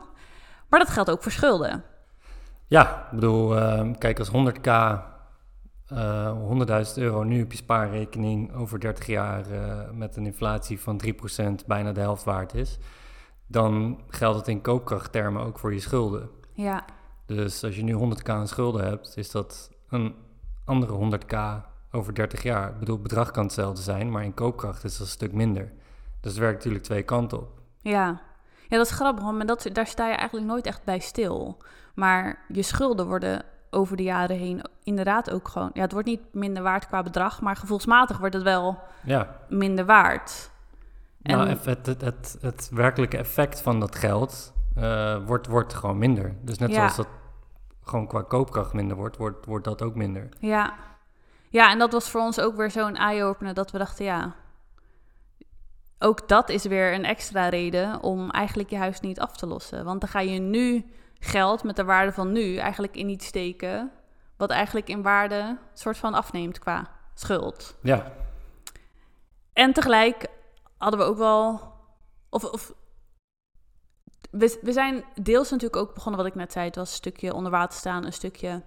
Maar 0.68 0.78
dat 0.78 0.88
geldt 0.88 1.10
ook 1.10 1.22
voor 1.22 1.32
schulden. 1.32 1.84
Ja, 2.66 3.04
ik 3.04 3.10
bedoel, 3.10 3.56
uh, 3.56 3.90
kijk, 3.98 4.18
als 4.18 4.30
100k, 4.30 4.68
uh, 5.92 6.84
100.000 6.86 6.94
euro 6.94 7.22
nu 7.22 7.42
op 7.42 7.50
je 7.50 7.56
spaarrekening 7.56 8.54
over 8.54 8.80
30 8.80 9.06
jaar 9.06 9.50
uh, 9.50 9.90
met 9.92 10.16
een 10.16 10.26
inflatie 10.26 10.80
van 10.80 11.00
3% 11.62 11.66
bijna 11.66 11.92
de 11.92 12.00
helft 12.00 12.24
waard 12.24 12.54
is, 12.54 12.78
dan 13.46 14.00
geldt 14.08 14.38
het 14.38 14.48
in 14.48 14.60
koopkrachttermen 14.60 15.42
ook 15.42 15.58
voor 15.58 15.72
je 15.72 15.80
schulden. 15.80 16.30
Ja. 16.52 16.84
Dus 17.26 17.64
als 17.64 17.76
je 17.76 17.82
nu 17.82 17.94
100k 17.94 18.30
aan 18.30 18.48
schulden 18.48 18.84
hebt, 18.84 19.16
is 19.16 19.30
dat 19.30 19.70
een 19.88 20.14
andere 20.70 21.20
100k 21.20 21.66
over 21.90 22.14
30 22.14 22.42
jaar. 22.42 22.68
Ik 22.68 22.78
bedoel, 22.78 22.94
het 22.94 23.02
bedrag 23.02 23.30
kan 23.30 23.44
hetzelfde 23.44 23.82
zijn, 23.82 24.10
maar 24.10 24.24
in 24.24 24.34
koopkracht 24.34 24.84
is 24.84 24.92
dat 24.92 25.06
een 25.06 25.12
stuk 25.12 25.32
minder. 25.32 25.72
Dus 26.20 26.30
het 26.30 26.40
werkt 26.40 26.56
natuurlijk 26.56 26.84
twee 26.84 27.02
kanten 27.02 27.38
op. 27.38 27.48
Ja, 27.80 28.20
ja 28.68 28.76
dat 28.76 28.86
is 28.86 28.92
grappig, 28.92 29.24
want 29.24 29.48
dat, 29.48 29.66
daar 29.72 29.86
sta 29.86 30.08
je 30.08 30.14
eigenlijk 30.14 30.46
nooit 30.46 30.66
echt 30.66 30.84
bij 30.84 30.98
stil. 30.98 31.62
Maar 31.94 32.44
je 32.48 32.62
schulden 32.62 33.06
worden 33.06 33.42
over 33.70 33.96
de 33.96 34.02
jaren 34.02 34.36
heen 34.36 34.64
inderdaad 34.82 35.30
ook 35.30 35.48
gewoon... 35.48 35.70
Ja, 35.72 35.80
het 35.80 35.92
wordt 35.92 36.06
niet 36.06 36.20
minder 36.32 36.62
waard 36.62 36.86
qua 36.86 37.02
bedrag, 37.02 37.40
maar 37.40 37.56
gevoelsmatig 37.56 38.18
wordt 38.18 38.34
het 38.34 38.42
wel 38.42 38.78
ja. 39.02 39.36
minder 39.48 39.84
waard. 39.84 40.50
Nou, 41.22 41.48
het, 41.48 41.64
het, 41.64 41.86
het, 41.86 42.38
het, 42.40 42.68
werkelijke 42.72 43.16
effect 43.16 43.60
van 43.60 43.80
dat 43.80 43.96
geld 43.96 44.52
uh, 44.78 45.16
wordt, 45.26 45.46
wordt 45.46 45.74
gewoon 45.74 45.98
minder. 45.98 46.34
Dus 46.42 46.58
net 46.58 46.74
zoals 46.74 46.96
dat 46.96 47.08
gewoon 47.90 48.06
qua 48.06 48.22
koopkracht 48.22 48.72
minder 48.72 48.96
wordt, 48.96 49.16
wordt, 49.16 49.46
wordt 49.46 49.64
dat 49.64 49.82
ook 49.82 49.94
minder. 49.94 50.28
Ja. 50.38 50.74
ja, 51.48 51.70
en 51.70 51.78
dat 51.78 51.92
was 51.92 52.10
voor 52.10 52.20
ons 52.20 52.40
ook 52.40 52.56
weer 52.56 52.70
zo'n 52.70 52.96
eye-opener 52.96 53.54
dat 53.54 53.70
we 53.70 53.78
dachten, 53.78 54.04
ja, 54.04 54.34
ook 55.98 56.28
dat 56.28 56.48
is 56.48 56.64
weer 56.64 56.94
een 56.94 57.04
extra 57.04 57.48
reden 57.48 58.02
om 58.02 58.30
eigenlijk 58.30 58.70
je 58.70 58.76
huis 58.76 59.00
niet 59.00 59.20
af 59.20 59.36
te 59.36 59.46
lossen. 59.46 59.84
Want 59.84 60.00
dan 60.00 60.10
ga 60.10 60.20
je 60.20 60.38
nu 60.38 60.84
geld 61.18 61.62
met 61.62 61.76
de 61.76 61.84
waarde 61.84 62.12
van 62.12 62.32
nu 62.32 62.56
eigenlijk 62.56 62.96
in 62.96 63.08
iets 63.08 63.26
steken, 63.26 63.90
wat 64.36 64.50
eigenlijk 64.50 64.88
in 64.88 65.02
waarde 65.02 65.58
soort 65.72 65.98
van 65.98 66.14
afneemt 66.14 66.58
qua 66.58 66.90
schuld. 67.14 67.76
Ja. 67.82 68.12
En 69.52 69.72
tegelijk 69.72 70.26
hadden 70.78 71.00
we 71.00 71.06
ook 71.06 71.18
wel, 71.18 71.60
of, 72.28 72.44
of 72.44 72.72
we, 74.30 74.58
we 74.62 74.72
zijn 74.72 75.04
deels 75.22 75.50
natuurlijk 75.50 75.82
ook 75.82 75.94
begonnen, 75.94 76.22
wat 76.22 76.30
ik 76.30 76.36
net 76.36 76.52
zei. 76.52 76.66
Het 76.66 76.76
was 76.76 76.88
een 76.90 76.96
stukje 76.96 77.34
onder 77.34 77.50
water 77.50 77.78
staan, 77.78 78.04
een 78.04 78.12
stukje 78.12 78.62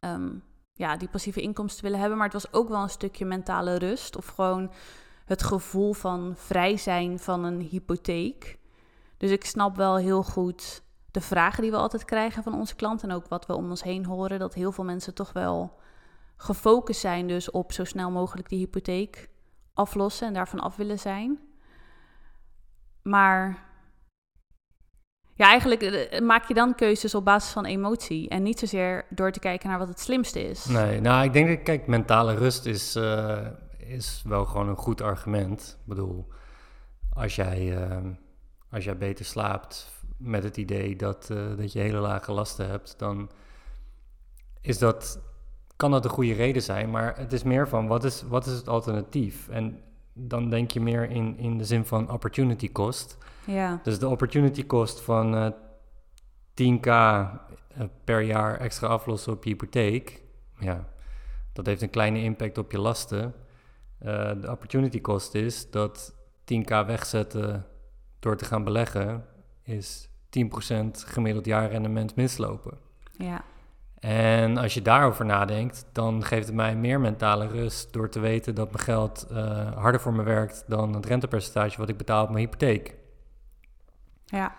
ehm, 0.00 0.30
ja, 0.72 0.96
die 0.96 1.08
passieve 1.08 1.40
inkomsten 1.40 1.84
willen 1.84 1.98
hebben. 1.98 2.18
Maar 2.18 2.30
het 2.30 2.42
was 2.42 2.52
ook 2.52 2.68
wel 2.68 2.82
een 2.82 2.88
stukje 2.88 3.24
mentale 3.24 3.78
rust. 3.78 4.16
Of 4.16 4.26
gewoon 4.26 4.72
het 5.24 5.42
gevoel 5.42 5.92
van 5.92 6.32
vrij 6.36 6.76
zijn 6.76 7.18
van 7.18 7.44
een 7.44 7.60
hypotheek. 7.60 8.58
Dus 9.16 9.30
ik 9.30 9.44
snap 9.44 9.76
wel 9.76 9.96
heel 9.96 10.22
goed 10.22 10.82
de 11.10 11.20
vragen 11.20 11.62
die 11.62 11.70
we 11.70 11.76
altijd 11.76 12.04
krijgen 12.04 12.42
van 12.42 12.54
onze 12.54 12.74
klanten. 12.74 13.08
En 13.08 13.14
ook 13.14 13.28
wat 13.28 13.46
we 13.46 13.54
om 13.54 13.70
ons 13.70 13.82
heen 13.82 14.04
horen. 14.04 14.38
Dat 14.38 14.54
heel 14.54 14.72
veel 14.72 14.84
mensen 14.84 15.14
toch 15.14 15.32
wel 15.32 15.78
gefocust 16.36 17.00
zijn 17.00 17.26
dus 17.26 17.50
op 17.50 17.72
zo 17.72 17.84
snel 17.84 18.10
mogelijk 18.10 18.48
die 18.48 18.58
hypotheek 18.58 19.28
aflossen 19.74 20.26
en 20.26 20.34
daarvan 20.34 20.60
af 20.60 20.76
willen 20.76 20.98
zijn. 20.98 21.38
Maar 23.02 23.69
ja, 25.40 25.46
eigenlijk 25.46 25.82
eh, 25.82 26.20
maak 26.20 26.48
je 26.48 26.54
dan 26.54 26.74
keuzes 26.74 27.14
op 27.14 27.24
basis 27.24 27.52
van 27.52 27.64
emotie 27.64 28.28
en 28.28 28.42
niet 28.42 28.58
zozeer 28.58 29.04
door 29.08 29.32
te 29.32 29.38
kijken 29.38 29.68
naar 29.68 29.78
wat 29.78 29.88
het 29.88 30.00
slimste 30.00 30.48
is. 30.48 30.64
Nee, 30.64 31.00
nou, 31.00 31.24
ik 31.24 31.32
denk 31.32 31.48
dat, 31.48 31.62
kijk, 31.62 31.86
mentale 31.86 32.34
rust 32.34 32.66
is, 32.66 32.96
uh, 32.96 33.38
is 33.78 34.22
wel 34.26 34.44
gewoon 34.44 34.68
een 34.68 34.76
goed 34.76 35.00
argument. 35.00 35.76
Ik 35.80 35.86
bedoel, 35.86 36.28
als 37.12 37.34
jij, 37.34 37.88
als 38.70 38.84
jij 38.84 38.96
beter 38.96 39.24
slaapt 39.24 39.88
met 40.16 40.42
het 40.42 40.56
idee 40.56 40.96
dat, 40.96 41.26
dat 41.56 41.72
je 41.72 41.78
hele 41.78 41.98
lage 41.98 42.32
lasten 42.32 42.68
hebt, 42.68 42.94
dan 42.98 43.30
is 44.60 44.78
dat, 44.78 45.20
kan 45.76 45.90
dat 45.90 46.04
een 46.04 46.10
goede 46.10 46.32
reden 46.32 46.62
zijn. 46.62 46.90
Maar 46.90 47.16
het 47.16 47.32
is 47.32 47.42
meer 47.42 47.68
van, 47.68 47.86
wat 47.86 48.04
is, 48.04 48.22
wat 48.28 48.46
is 48.46 48.52
het 48.52 48.68
alternatief? 48.68 49.48
En 49.48 49.80
dan 50.12 50.50
denk 50.50 50.70
je 50.70 50.80
meer 50.80 51.10
in, 51.10 51.38
in 51.38 51.58
de 51.58 51.64
zin 51.64 51.84
van 51.84 52.10
opportunity 52.10 52.72
cost. 52.72 53.18
Ja. 53.44 53.80
Dus 53.82 53.98
de 53.98 54.08
opportunity 54.08 54.66
cost 54.66 55.00
van 55.00 55.34
uh, 55.34 55.50
10k 56.54 56.86
uh, 56.86 57.30
per 58.04 58.20
jaar 58.20 58.58
extra 58.58 58.86
aflossen 58.86 59.32
op 59.32 59.44
je 59.44 59.50
hypotheek, 59.50 60.22
ja, 60.58 60.88
dat 61.52 61.66
heeft 61.66 61.82
een 61.82 61.90
kleine 61.90 62.22
impact 62.22 62.58
op 62.58 62.72
je 62.72 62.78
lasten. 62.78 63.34
Uh, 64.02 64.32
de 64.40 64.50
opportunity 64.50 65.00
cost 65.00 65.34
is 65.34 65.70
dat 65.70 66.14
10k 66.44 66.86
wegzetten 66.86 67.66
door 68.18 68.36
te 68.36 68.44
gaan 68.44 68.64
beleggen, 68.64 69.24
is 69.62 70.08
10% 70.08 70.10
gemiddeld 70.90 71.46
jaarrendement 71.46 72.16
mislopen. 72.16 72.78
Ja. 73.12 73.44
En 74.00 74.56
als 74.56 74.74
je 74.74 74.82
daarover 74.82 75.24
nadenkt, 75.24 75.84
dan 75.92 76.24
geeft 76.24 76.46
het 76.46 76.54
mij 76.54 76.76
meer 76.76 77.00
mentale 77.00 77.46
rust 77.46 77.92
door 77.92 78.08
te 78.08 78.20
weten 78.20 78.54
dat 78.54 78.70
mijn 78.72 78.84
geld 78.84 79.26
uh, 79.32 79.72
harder 79.76 80.00
voor 80.00 80.12
me 80.12 80.22
werkt 80.22 80.64
dan 80.66 80.94
het 80.94 81.06
rentepercentage 81.06 81.78
wat 81.78 81.88
ik 81.88 81.96
betaal 81.96 82.22
op 82.22 82.30
mijn 82.30 82.44
hypotheek. 82.44 82.94
Ja. 84.24 84.52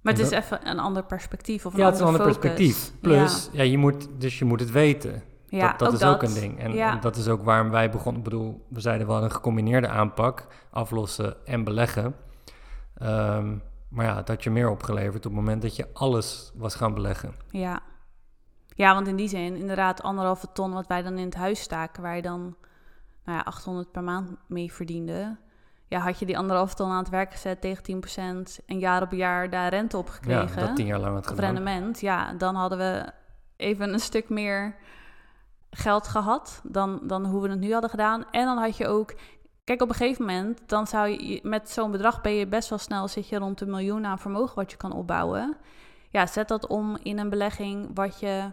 Maar 0.00 0.12
het 0.12 0.22
is 0.22 0.30
even 0.30 0.68
een 0.68 0.78
ander 0.78 1.04
perspectief 1.04 1.66
of 1.66 1.72
een 1.72 1.78
ja, 1.78 1.84
het 1.84 1.94
is 1.94 2.00
een 2.00 2.06
ander 2.06 2.20
focus. 2.20 2.38
perspectief. 2.38 2.92
Plus, 3.00 3.48
ja. 3.52 3.62
ja. 3.62 3.70
je 3.70 3.78
moet, 3.78 4.08
dus 4.18 4.38
je 4.38 4.44
moet 4.44 4.60
het 4.60 4.70
weten. 4.70 5.22
Ja, 5.48 5.68
dat, 5.68 5.78
dat 5.78 5.88
ook 5.88 5.94
is 5.94 6.00
dat. 6.00 6.14
ook 6.14 6.22
een 6.22 6.34
ding. 6.34 6.60
En, 6.60 6.72
Ja. 6.72 6.92
en 6.92 7.00
dat 7.00 7.16
is 7.16 7.28
ook 7.28 7.42
waarom 7.42 7.70
wij 7.70 7.90
begonnen. 7.90 8.22
Ik 8.22 8.28
bedoel, 8.28 8.66
we 8.68 8.80
zeiden 8.80 9.06
wel 9.06 9.22
een 9.22 9.30
gecombineerde 9.32 9.88
aanpak, 9.88 10.46
aflossen 10.70 11.46
en 11.46 11.64
beleggen. 11.64 12.14
Ehm, 12.94 13.56
maar 13.88 14.06
ja, 14.06 14.14
dat 14.14 14.28
had 14.28 14.42
je 14.44 14.50
meer 14.50 14.70
opgeleverd 14.70 15.16
op 15.16 15.22
het 15.22 15.32
moment 15.32 15.62
dat 15.62 15.76
je 15.76 15.86
alles 15.92 16.52
was 16.54 16.74
gaan 16.74 16.94
beleggen. 16.94 17.34
Ja. 17.50 17.80
Ja, 18.74 18.94
want 18.94 19.06
in 19.06 19.16
die 19.16 19.28
zin, 19.28 19.56
inderdaad, 19.56 20.02
anderhalve 20.02 20.52
ton 20.52 20.72
wat 20.72 20.86
wij 20.86 21.02
dan 21.02 21.18
in 21.18 21.24
het 21.24 21.34
huis 21.34 21.60
staken, 21.60 22.02
waar 22.02 22.16
je 22.16 22.22
dan 22.22 22.56
nou 23.24 23.38
ja, 23.38 23.44
800 23.44 23.92
per 23.92 24.02
maand 24.02 24.30
mee 24.46 24.72
verdiende. 24.72 25.36
Ja, 25.88 25.98
had 25.98 26.18
je 26.18 26.26
die 26.26 26.38
anderhalve 26.38 26.74
ton 26.74 26.90
aan 26.90 26.98
het 26.98 27.08
werk 27.08 27.32
gezet 27.32 27.60
tegen 27.60 28.02
10% 28.58 28.64
en 28.66 28.78
jaar 28.78 29.02
op 29.02 29.12
jaar 29.12 29.50
daar 29.50 29.68
rente 29.68 29.96
op 29.96 30.08
gekregen. 30.08 30.60
Ja, 30.60 30.66
dat 30.66 30.76
tien 30.76 30.86
jaar 30.86 30.98
lang 30.98 31.26
gedaan. 31.26 31.44
rendement, 31.44 32.00
ja, 32.00 32.32
dan 32.32 32.54
hadden 32.54 32.78
we 32.78 33.12
even 33.56 33.92
een 33.92 34.00
stuk 34.00 34.28
meer 34.28 34.76
geld 35.70 36.08
gehad 36.08 36.60
dan, 36.64 37.00
dan 37.02 37.24
hoe 37.24 37.42
we 37.42 37.48
het 37.48 37.60
nu 37.60 37.72
hadden 37.72 37.90
gedaan. 37.90 38.24
En 38.30 38.44
dan 38.44 38.58
had 38.58 38.76
je 38.76 38.86
ook, 38.86 39.14
kijk, 39.64 39.82
op 39.82 39.88
een 39.88 39.94
gegeven 39.94 40.24
moment, 40.24 40.60
dan 40.66 40.86
zou 40.86 41.08
je 41.08 41.40
met 41.42 41.70
zo'n 41.70 41.90
bedrag 41.90 42.20
ben 42.20 42.34
je 42.34 42.46
best 42.46 42.68
wel 42.68 42.78
snel, 42.78 43.08
zit 43.08 43.28
je 43.28 43.38
rond 43.38 43.60
een 43.60 43.70
miljoen 43.70 44.06
aan 44.06 44.18
vermogen 44.18 44.54
wat 44.54 44.70
je 44.70 44.76
kan 44.76 44.92
opbouwen. 44.92 45.56
Ja, 46.10 46.26
zet 46.26 46.48
dat 46.48 46.66
om 46.66 46.98
in 47.02 47.18
een 47.18 47.28
belegging 47.28 47.90
wat 47.94 48.20
je 48.20 48.52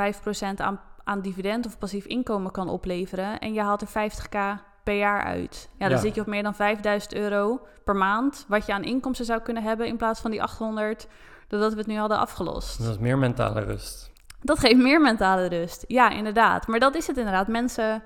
5% 0.00 0.60
aan, 0.60 0.80
aan 1.04 1.20
dividend 1.20 1.66
of 1.66 1.78
passief 1.78 2.04
inkomen 2.04 2.50
kan 2.50 2.68
opleveren. 2.68 3.38
En 3.38 3.52
je 3.52 3.60
haalt 3.60 3.80
er 3.82 3.88
50k 3.88 4.62
per 4.84 4.96
jaar 4.96 5.22
uit. 5.24 5.68
Ja, 5.78 5.86
dan 5.88 5.96
Ja. 5.96 6.02
zit 6.02 6.14
je 6.14 6.20
op 6.20 6.26
meer 6.26 6.42
dan 6.42 6.54
5000 6.54 7.14
euro 7.14 7.66
per 7.84 7.96
maand. 7.96 8.44
Wat 8.48 8.66
je 8.66 8.72
aan 8.72 8.84
inkomsten 8.84 9.26
zou 9.26 9.40
kunnen 9.40 9.62
hebben 9.62 9.86
in 9.86 9.96
plaats 9.96 10.20
van 10.20 10.30
die 10.30 10.42
800, 10.42 11.08
doordat 11.48 11.72
we 11.72 11.78
het 11.78 11.86
nu 11.86 11.96
hadden 11.96 12.18
afgelost. 12.18 12.78
Dat 12.82 12.88
is 12.92 12.98
meer 12.98 13.18
mentale 13.18 13.60
rust. 13.60 14.12
Dat 14.42 14.58
geeft 14.58 14.76
meer 14.76 15.00
mentale 15.00 15.46
rust. 15.46 15.84
Ja, 15.88 16.10
inderdaad. 16.10 16.66
Maar 16.66 16.78
dat 16.78 16.94
is 16.94 17.06
het 17.06 17.16
inderdaad. 17.16 17.48
Mensen, 17.48 18.02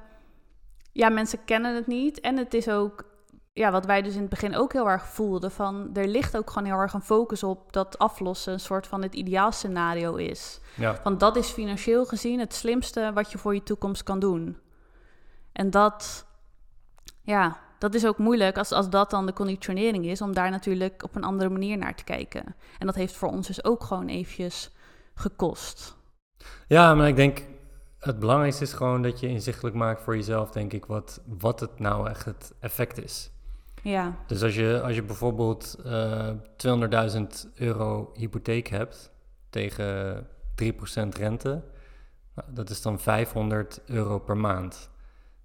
ja, 0.93 1.09
mensen 1.09 1.45
kennen 1.45 1.75
het 1.75 1.87
niet. 1.87 2.21
En 2.21 2.37
het 2.37 2.55
is 2.55 2.69
ook, 2.69 3.05
ja, 3.61 3.71
wat 3.71 3.87
wij 3.87 4.03
dus 4.03 4.15
in 4.15 4.21
het 4.21 4.31
begin 4.31 4.57
ook 4.57 4.73
heel 4.73 4.89
erg 4.89 5.07
voelden. 5.07 5.51
Van, 5.51 5.91
er 5.95 6.07
ligt 6.07 6.37
ook 6.37 6.51
gewoon 6.51 6.69
heel 6.69 6.79
erg 6.79 6.93
een 6.93 7.03
focus 7.03 7.43
op 7.43 7.73
dat 7.73 7.99
aflossen 7.99 8.53
een 8.53 8.61
soort 8.61 8.87
van 8.87 9.03
het 9.03 9.15
ideaalscenario 9.15 10.15
is. 10.15 10.61
Ja, 10.75 11.01
Want 11.03 11.21
dat 11.21 11.37
is 11.37 11.49
financieel 11.49 12.05
gezien 12.05 12.39
het 12.39 12.55
slimste 12.55 13.11
wat 13.15 13.33
je 13.33 13.39
voor 13.39 13.55
je 13.55 13.63
toekomst 13.63 14.03
kan 14.03 14.19
doen. 14.19 14.59
En 15.53 15.71
dat, 15.71 16.27
ja, 17.23 17.59
dat 17.79 17.95
is 17.95 18.07
ook 18.07 18.19
moeilijk 18.19 18.59
als, 18.59 18.73
als 18.73 18.91
dat 18.91 19.11
dan 19.11 19.27
de 19.27 19.33
conditionering 19.33 20.07
is, 20.07 20.23
om 20.23 20.35
daar 20.35 20.51
natuurlijk 20.51 21.03
op 21.03 21.17
een 21.17 21.25
andere 21.25 21.51
manier 21.51 21.79
naar 21.79 21.95
te 21.95 22.05
kijken. 22.05 22.55
En 22.79 22.87
dat 22.87 22.95
heeft 22.95 23.17
voor 23.17 23.29
ons 23.29 23.47
dus 23.47 23.65
ook 23.65 23.85
gewoon 23.85 24.09
eventjes 24.09 24.71
gekost. 25.15 25.97
ja 26.67 26.95
maar 26.95 27.09
ik 27.09 27.17
denk 27.17 27.43
het 27.99 28.19
belangrijkste 28.19 28.65
is 28.65 28.73
gewoon 28.73 29.03
dat 29.03 29.21
je 29.21 29.29
inzichtelijk 29.29 29.77
maakt 29.77 30.03
voor 30.03 30.17
jezelf, 30.17 30.51
denk 30.51 30.73
ik, 30.73 30.87
wat, 30.87 31.23
wat 31.27 31.61
het 31.61 31.79
nou 31.79 32.09
echt 32.09 32.25
het 32.25 32.53
effect 32.61 33.03
is. 33.03 33.31
Ja, 33.83 34.17
Dus 34.27 34.43
als 34.43 34.55
je, 34.55 34.81
als 34.85 34.95
je 34.95 35.03
bijvoorbeeld 35.03 35.77
eh 35.85 36.31
200.000 36.67 37.23
euro 37.55 38.11
hypotheek 38.15 38.69
hebt 38.69 39.13
tegen 39.51 40.27
3% 40.63 40.67
rente, 41.17 41.63
nou, 42.35 42.49
dat 42.53 42.71
is 42.71 42.83
dan 42.83 43.01
500 43.01 43.81
euro 43.87 44.19
per 44.19 44.37
maand. 44.37 44.91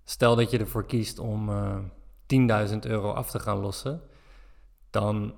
Stel 0.03 0.35
dat 0.35 0.51
je 0.51 0.59
ervoor 0.59 0.85
kiest 0.85 1.19
om 1.19 1.49
eh 1.49 1.77
10.000 2.67 2.77
euro 2.79 3.11
af 3.11 3.29
te 3.29 3.39
gaan 3.39 3.57
lossen, 3.57 4.01
dan 4.89 5.33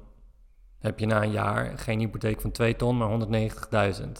heb 0.79 0.99
je 0.99 1.05
na 1.05 1.23
een 1.23 1.31
jaar 1.31 1.77
geen 1.77 1.99
hypotheek 1.99 2.41
van 2.41 2.51
2 2.51 2.75
ton, 2.75 2.97
maar 2.97 3.27
190.000. 3.99 4.11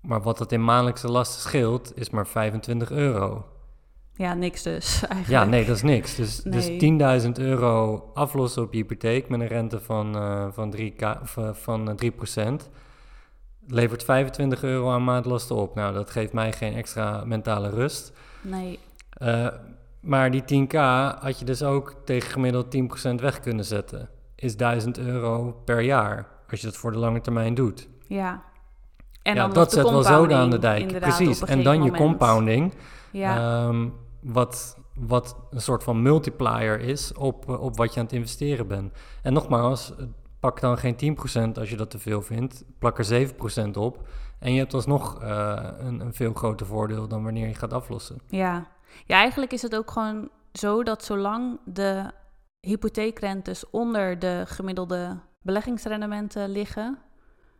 Maar 0.00 0.22
wat 0.22 0.38
dat 0.38 0.52
in 0.52 0.64
maandelijkse 0.64 1.08
lasten 1.10 1.40
scheelt, 1.40 1.96
is 1.96 2.10
maar 2.10 2.26
25 2.26 2.90
euro. 2.90 3.46
Ja, 4.18 4.34
niks 4.34 4.62
dus 4.62 5.02
eigenlijk. 5.06 5.28
Ja, 5.28 5.44
nee, 5.44 5.64
dat 5.66 5.76
is 5.76 5.82
niks. 5.82 6.14
Dus, 6.14 6.42
Nee. 6.44 6.78
dus 6.78 7.22
10.000 7.24 7.30
euro 7.32 8.02
aflossen 8.14 8.62
op 8.62 8.72
je 8.72 8.78
hypotheek 8.78 9.28
met 9.28 9.40
een 9.40 9.46
rente 9.46 9.80
van, 9.80 10.16
eh 10.16 10.46
van, 10.50 10.70
3K, 10.76 11.02
of, 11.22 11.36
eh, 11.36 11.48
van 11.52 11.88
eh, 11.88 11.94
3%. 11.94 12.68
Levert 13.66 14.04
25 14.04 14.62
euro 14.62 14.90
aan 14.90 15.04
maandlasten 15.04 15.56
op. 15.56 15.74
Nou, 15.74 15.94
dat 15.94 16.10
geeft 16.10 16.32
mij 16.32 16.52
geen 16.52 16.74
extra 16.74 17.22
mentale 17.24 17.70
rust. 17.70 18.12
Nee, 18.40 18.78
Eh, 19.10 19.46
maar 20.00 20.30
die 20.30 20.44
10k 20.44 20.72
had 21.20 21.38
je 21.38 21.44
dus 21.44 21.62
ook 21.62 21.94
tegen 22.04 22.30
gemiddeld 22.30 22.70
10% 22.70 23.20
weg 23.20 23.40
kunnen 23.40 23.64
zetten. 23.64 24.08
Is 24.34 24.56
1000 24.56 24.98
euro 24.98 25.60
per 25.64 25.80
jaar, 25.80 26.26
als 26.50 26.60
je 26.60 26.66
dat 26.66 26.76
voor 26.76 26.92
de 26.92 26.98
lange 26.98 27.20
termijn 27.20 27.54
doet. 27.54 27.88
ja. 28.06 28.42
En 29.22 29.34
ja, 29.34 29.40
dan 29.40 29.52
dat 29.52 29.72
zet 29.72 29.90
wel 29.90 30.02
zoden 30.02 30.36
aan 30.36 30.50
de 30.50 30.58
dijk. 30.58 30.98
Precies. 31.00 31.42
En 31.44 31.62
dan 31.62 31.82
je 31.82 31.90
compounding, 31.90 32.72
Ja, 33.10 33.36
ehm, 33.66 33.88
wat, 34.20 34.78
wat 34.94 35.36
een 35.50 35.60
soort 35.60 35.82
van 35.82 36.02
multiplier 36.02 36.80
is 36.80 37.12
op, 37.12 37.48
eh, 37.48 37.60
op 37.60 37.76
wat 37.76 37.94
je 37.94 38.00
aan 38.00 38.06
het 38.06 38.14
investeren 38.14 38.66
bent. 38.66 38.92
En 39.22 39.32
nogmaals, 39.32 39.96
eh, 39.96 40.04
pak 40.40 40.60
dan 40.60 40.78
geen 40.78 40.96
10% 40.96 41.58
als 41.58 41.70
je 41.70 41.76
dat 41.76 41.90
te 41.90 41.98
veel 41.98 42.22
vindt. 42.22 42.64
Plak 42.78 42.98
er 42.98 43.04
7% 43.04 43.76
op. 43.76 44.08
En 44.38 44.52
je 44.52 44.58
hebt 44.58 44.74
alsnog 44.74 45.22
eh, 45.22 45.68
een, 45.78 46.00
een 46.00 46.14
veel 46.14 46.32
groter 46.32 46.66
voordeel 46.66 47.08
dan 47.08 47.24
wanneer 47.24 47.48
je 47.48 47.54
gaat 47.54 47.72
aflossen. 47.72 48.18
ja. 48.28 48.66
ja, 49.06 49.16
eigenlijk 49.16 49.52
is 49.52 49.62
het 49.62 49.76
ook 49.76 49.90
gewoon 49.90 50.30
zo 50.52 50.82
dat 50.82 51.04
zolang 51.04 51.60
de 51.64 52.10
hypotheekrentes 52.60 53.70
onder 53.70 54.18
de 54.18 54.42
gemiddelde 54.46 55.18
beleggingsrendementen 55.42 56.48
liggen, 56.48 56.98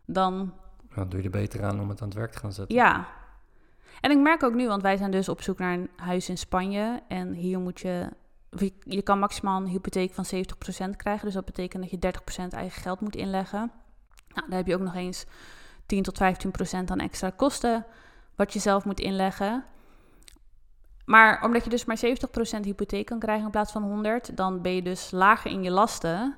dan 0.06 0.52
Dan 0.94 1.08
doe 1.08 1.18
je 1.18 1.24
er 1.24 1.30
beter 1.30 1.64
aan 1.64 1.80
om 1.80 1.88
het 1.88 2.00
aan 2.00 2.08
het 2.08 2.16
werk 2.16 2.32
te 2.32 2.38
gaan 2.38 2.52
zetten. 2.52 2.76
Ja. 2.76 3.06
En 4.00 4.10
ik 4.10 4.18
merk 4.18 4.42
ook 4.42 4.54
nu, 4.54 4.66
want 4.66 4.82
wij 4.82 4.96
zijn 4.96 5.10
dus 5.10 5.28
op 5.28 5.42
zoek 5.42 5.58
naar 5.58 5.72
een 5.72 5.90
huis 5.96 6.28
in 6.28 6.38
Spanje. 6.38 7.02
En 7.08 7.32
hier 7.32 7.58
moet 7.58 7.80
je. 7.80 8.08
Je, 8.84 9.02
kan 9.02 9.18
maximaal 9.18 9.60
een 9.60 9.66
hypotheek 9.66 10.14
van 10.14 10.24
70% 10.34 10.96
krijgen. 10.96 11.24
Dus 11.24 11.34
dat 11.34 11.44
betekent 11.44 11.82
dat 11.82 11.90
je 11.90 12.42
30% 12.46 12.48
eigen 12.48 12.82
geld 12.82 13.00
moet 13.00 13.16
inleggen. 13.16 13.70
Nou, 14.34 14.48
dan 14.48 14.56
heb 14.56 14.66
je 14.66 14.74
ook 14.74 14.80
nog 14.80 14.94
eens 14.94 15.26
10 15.86 16.02
tot 16.02 16.20
15% 16.20 16.84
aan 16.84 17.00
extra 17.00 17.30
kosten. 17.30 17.86
Wat 18.36 18.52
je 18.52 18.58
zelf 18.58 18.84
moet 18.84 19.00
inleggen. 19.00 19.64
Maar 21.04 21.44
omdat 21.44 21.64
je 21.64 21.70
dus 21.70 21.84
maar 21.84 21.98
70% 21.98 22.60
hypotheek 22.60 23.06
kan 23.06 23.18
krijgen 23.18 23.44
in 23.44 23.50
plaats 23.50 23.72
van 23.72 23.82
100, 23.82 24.36
dan 24.36 24.62
ben 24.62 24.74
je 24.74 24.82
dus 24.82 25.10
lager 25.10 25.50
in 25.50 25.62
je 25.62 25.70
lasten. 25.70 26.36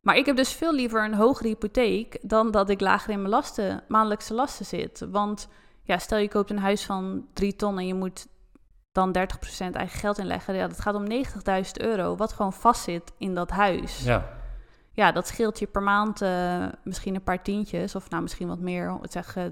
Maar 0.00 0.16
ik 0.16 0.26
heb 0.26 0.36
dus 0.36 0.52
veel 0.52 0.74
liever 0.74 1.04
een 1.04 1.14
hogere 1.14 1.48
hypotheek 1.48 2.18
dan 2.22 2.50
dat 2.50 2.70
ik 2.70 2.80
lager 2.80 3.10
in 3.10 3.18
mijn 3.18 3.30
lasten, 3.30 3.82
maandelijkse 3.88 4.34
lasten 4.34 4.66
zit. 4.66 5.06
Want 5.10 5.48
ja, 5.82 5.98
stel 5.98 6.18
je 6.18 6.28
koopt 6.28 6.50
een 6.50 6.58
huis 6.58 6.84
van 6.84 7.26
3 7.32 7.56
ton 7.56 7.78
en 7.78 7.86
je 7.86 7.94
moet 7.94 8.26
dan 8.92 9.16
30% 9.18 9.20
eigen 9.72 9.98
geld 9.98 10.18
inleggen. 10.18 10.54
Ja, 10.54 10.68
dat 10.68 10.80
gaat 10.80 10.94
om 10.94 11.04
90.000 11.10 11.70
euro, 11.72 12.16
wat 12.16 12.32
gewoon 12.32 12.52
vastzit 12.52 13.12
in 13.18 13.34
dat 13.34 13.50
huis. 13.50 14.02
Ja. 14.04 14.38
Ja, 14.92 15.12
dat 15.12 15.26
scheelt 15.26 15.58
je 15.58 15.66
per 15.66 15.82
maand 15.82 16.22
eh, 16.22 16.66
misschien 16.84 17.14
een 17.14 17.22
paar 17.22 17.42
tientjes, 17.42 17.94
of 17.94 18.10
nou 18.10 18.22
misschien 18.22 18.48
wat 18.48 18.58
meer. 18.58 18.98
Ik 19.02 19.10
zeg 19.10 19.36
eh, 19.36 19.44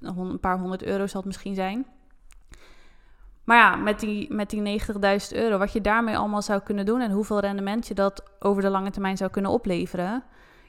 een 0.00 0.40
paar 0.40 0.58
honderd 0.58 0.82
euro 0.82 1.06
zal 1.06 1.20
het 1.20 1.26
misschien 1.26 1.54
zijn. 1.54 1.86
Maar 3.44 3.56
ja, 3.56 3.76
met 3.76 4.00
die, 4.00 4.34
met 4.34 4.50
die 4.50 4.80
90.000 4.80 4.96
euro, 5.28 5.58
wat 5.58 5.72
je 5.72 5.80
daarmee 5.80 6.16
allemaal 6.16 6.42
zou 6.42 6.60
kunnen 6.60 6.86
doen 6.86 7.00
en 7.00 7.10
hoeveel 7.10 7.40
rendement 7.40 7.86
je 7.86 7.94
dat 7.94 8.22
over 8.38 8.62
de 8.62 8.68
lange 8.68 8.90
termijn 8.90 9.16
zou 9.16 9.30
kunnen 9.30 9.50
opleveren. 9.50 10.24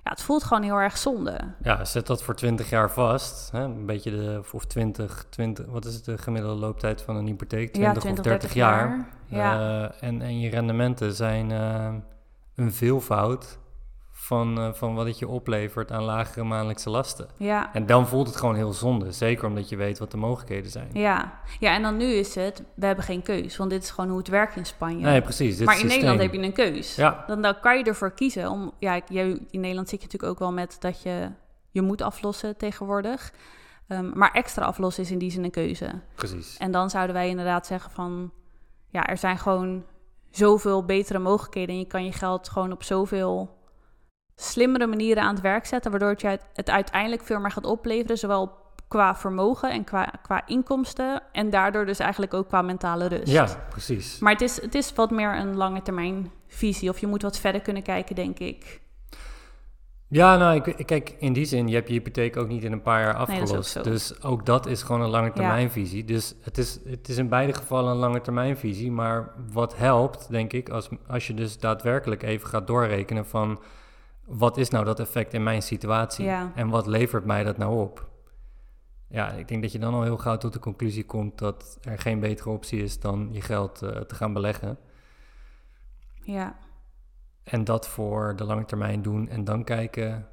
Ja, 0.05 0.11
het 0.11 0.21
voelt 0.21 0.43
gewoon 0.43 0.63
heel 0.63 0.75
erg 0.77 0.97
zonde. 0.97 1.39
ja, 1.61 1.85
zet 1.85 2.07
dat 2.07 2.23
voor 2.23 2.35
20 2.35 2.69
jaar 2.69 2.91
vast. 2.91 3.51
Hè? 3.51 3.63
Een 3.63 3.85
beetje 3.85 4.11
de, 4.11 4.41
of 4.51 4.65
20, 4.65 5.25
20, 5.29 5.65
wat 5.65 5.85
is 5.85 5.95
het 5.95 6.05
de 6.05 6.17
gemiddelde 6.17 6.59
looptijd 6.59 7.01
van 7.01 7.15
een 7.15 7.25
hypotheek? 7.25 7.73
20, 7.73 7.93
ja, 7.93 7.99
20, 7.99 8.19
of 8.25 8.29
30 8.31 8.53
jaar. 8.53 9.05
Ja, 9.25 9.59
Eh, 9.59 10.03
en, 10.07 10.21
en 10.21 10.39
je 10.39 10.49
rendementen 10.49 11.13
zijn 11.13 11.51
eh, 11.51 11.93
een 12.55 12.73
veelvoud 12.73 13.57
van, 14.25 14.59
eh, 14.59 14.73
van 14.73 14.95
wat 14.95 15.05
het 15.05 15.19
je 15.19 15.27
oplevert 15.27 15.91
aan 15.91 16.03
lagere 16.03 16.43
maandelijkse 16.43 16.89
lasten. 16.89 17.27
ja. 17.37 17.73
En 17.73 17.85
dan 17.85 18.07
voelt 18.07 18.27
het 18.27 18.35
gewoon 18.35 18.55
heel 18.55 18.73
zonde. 18.73 19.11
Zeker 19.11 19.47
omdat 19.47 19.69
je 19.69 19.75
weet 19.75 19.99
wat 19.99 20.11
de 20.11 20.17
mogelijkheden 20.17 20.71
zijn. 20.71 20.89
Ja. 20.93 21.39
ja, 21.59 21.75
en 21.75 21.81
dan 21.81 21.97
nu 21.97 22.05
is 22.05 22.35
het, 22.35 22.63
we 22.75 22.85
hebben 22.85 23.05
geen 23.05 23.21
keus, 23.21 23.57
want 23.57 23.69
dit 23.69 23.83
is 23.83 23.89
gewoon 23.89 24.09
hoe 24.09 24.19
het 24.19 24.27
werkt 24.27 24.55
in 24.55 24.65
Spanje. 24.65 25.05
Nee, 25.05 25.21
precies. 25.21 25.57
Dit 25.57 25.65
maar 25.65 25.75
in 25.75 25.81
systeem. 25.81 25.99
Nederland 25.99 26.31
heb 26.31 26.41
je 26.41 26.47
een 26.47 26.73
keus. 26.73 26.95
Ja, 26.95 27.23
Dan, 27.27 27.41
dan 27.41 27.59
kan 27.59 27.77
je 27.77 27.83
ervoor 27.83 28.11
kiezen 28.11 28.49
om, 28.49 28.71
ja, 28.79 29.01
jij, 29.09 29.27
in 29.49 29.59
Nederland 29.59 29.89
zit 29.89 29.99
je 29.99 30.05
natuurlijk 30.05 30.31
ook 30.33 30.39
wel 30.39 30.51
met 30.51 30.75
dat 30.79 31.01
je 31.01 31.29
je 31.71 31.81
moet 31.81 32.01
aflossen 32.01 32.57
tegenwoordig. 32.57 33.33
Ehm, 33.87 34.11
maar 34.13 34.31
extra 34.31 34.65
aflossen 34.65 35.03
is 35.03 35.11
in 35.11 35.17
die 35.17 35.31
zin 35.31 35.43
een 35.43 35.51
keuze. 35.51 36.01
precies. 36.15 36.57
En 36.57 36.71
dan 36.71 36.89
zouden 36.89 37.15
wij 37.15 37.29
inderdaad 37.29 37.65
zeggen 37.65 37.91
van, 37.91 38.31
ja, 38.89 39.07
er 39.07 39.17
zijn 39.17 39.37
gewoon 39.37 39.83
zoveel 40.31 40.85
betere 40.85 41.19
mogelijkheden 41.19 41.73
en 41.75 41.79
je 41.79 41.87
kan 41.87 42.05
je 42.05 42.11
geld 42.11 42.49
gewoon 42.49 42.71
op 42.71 42.83
zoveel 42.83 43.63
slimmere 44.35 44.87
manieren 44.87 45.23
aan 45.23 45.33
het 45.33 45.43
werk 45.43 45.65
zetten, 45.65 45.91
waardoor 45.91 46.09
het 46.09 46.21
je 46.21 46.39
het 46.53 46.69
uiteindelijk 46.69 47.23
veel 47.23 47.39
meer 47.39 47.51
gaat 47.51 47.65
opleveren, 47.65 48.17
zowel 48.17 48.63
qua 48.87 49.15
vermogen 49.15 49.71
en 49.71 49.83
qua, 49.83 50.13
qua 50.21 50.47
inkomsten 50.47 51.21
en 51.31 51.49
daardoor 51.49 51.85
dus 51.85 51.99
eigenlijk 51.99 52.33
ook 52.33 52.47
qua 52.47 52.61
mentale 52.61 53.07
rust. 53.07 53.27
Ja, 53.31 53.47
precies. 53.69 54.19
Maar 54.19 54.31
het 54.31 54.41
is, 54.41 54.61
het 54.61 54.75
is 54.75 54.93
wat 54.93 55.11
meer 55.11 55.35
een 55.35 55.55
lange 55.55 55.81
termijn 55.81 56.31
visie. 56.47 56.89
Of 56.89 56.99
je 56.99 57.07
moet 57.07 57.21
wat 57.21 57.39
verder 57.39 57.61
kunnen 57.61 57.83
kijken, 57.83 58.15
denk 58.15 58.39
ik. 58.39 58.83
Ja, 60.07 60.37
nou, 60.37 60.61
ik, 60.63 60.85
kijk, 60.85 61.15
in 61.19 61.33
die 61.33 61.45
zin, 61.45 61.67
je 61.67 61.75
hebt 61.75 61.87
je 61.87 61.93
hypotheek 61.93 62.37
ook 62.37 62.47
niet 62.47 62.63
in 62.63 62.71
een 62.71 62.81
paar 62.81 63.01
jaar 63.01 63.13
Nee, 63.13 63.21
ook 63.21 63.43
afgelost. 63.43 63.83
dus 63.83 64.23
ook 64.23 64.45
dat 64.45 64.65
is 64.65 64.83
gewoon 64.83 65.01
een 65.01 65.09
lange 65.09 65.31
termijnvisie. 65.31 66.05
Dus 66.05 66.35
het 66.41 66.57
is, 66.57 66.79
het 66.85 67.09
is 67.09 67.17
in 67.17 67.29
beide 67.29 67.53
gevallen 67.53 67.91
een 67.91 67.97
lange 67.97 68.21
termijnvisie. 68.21 68.91
Maar 68.91 69.31
wat 69.51 69.77
helpt, 69.77 70.27
denk 70.29 70.53
ik, 70.53 70.69
als, 70.69 70.89
als 71.07 71.27
je 71.27 71.33
dus 71.33 71.57
daadwerkelijk 71.57 72.23
even 72.23 72.47
gaat 72.47 72.67
doorrekenen 72.67 73.25
van... 73.25 73.59
wat 74.25 74.57
is 74.57 74.69
nou 74.69 74.85
dat 74.85 74.99
effect 74.99 75.33
in 75.33 75.43
mijn 75.43 75.61
situatie? 75.61 76.25
Ja. 76.25 76.51
En 76.55 76.69
wat 76.69 76.87
levert 76.87 77.25
mij 77.25 77.43
dat 77.43 77.57
nou 77.57 77.81
op? 77.81 78.09
Ja, 79.07 79.31
ik 79.31 79.47
denk 79.47 79.61
dat 79.61 79.71
je 79.71 79.79
dan 79.79 79.93
al 79.93 80.03
heel 80.03 80.17
gauw 80.17 80.37
tot 80.37 80.53
de 80.53 80.59
conclusie 80.59 81.05
komt 81.05 81.37
dat 81.37 81.77
er 81.81 81.99
geen 81.99 82.19
betere 82.19 82.49
optie 82.49 82.83
is 82.83 82.99
dan 82.99 83.29
je 83.31 83.41
geld 83.41 83.81
eh, 83.81 84.01
te 84.01 84.15
gaan 84.15 84.33
beleggen. 84.33 84.77
Ja, 86.21 86.57
En 87.43 87.63
dat 87.63 87.87
voor 87.87 88.35
de 88.35 88.43
lange 88.43 88.65
termijn 88.65 89.01
doen 89.01 89.29
en 89.29 89.43
dan 89.43 89.63
kijken 89.63 90.27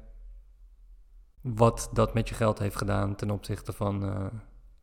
wat 1.41 1.89
dat 1.93 2.13
met 2.13 2.29
je 2.29 2.35
geld 2.35 2.59
heeft 2.59 2.75
gedaan 2.75 3.15
ten 3.15 3.31
opzichte 3.31 3.73
van 3.73 4.03
eh, 4.03 4.25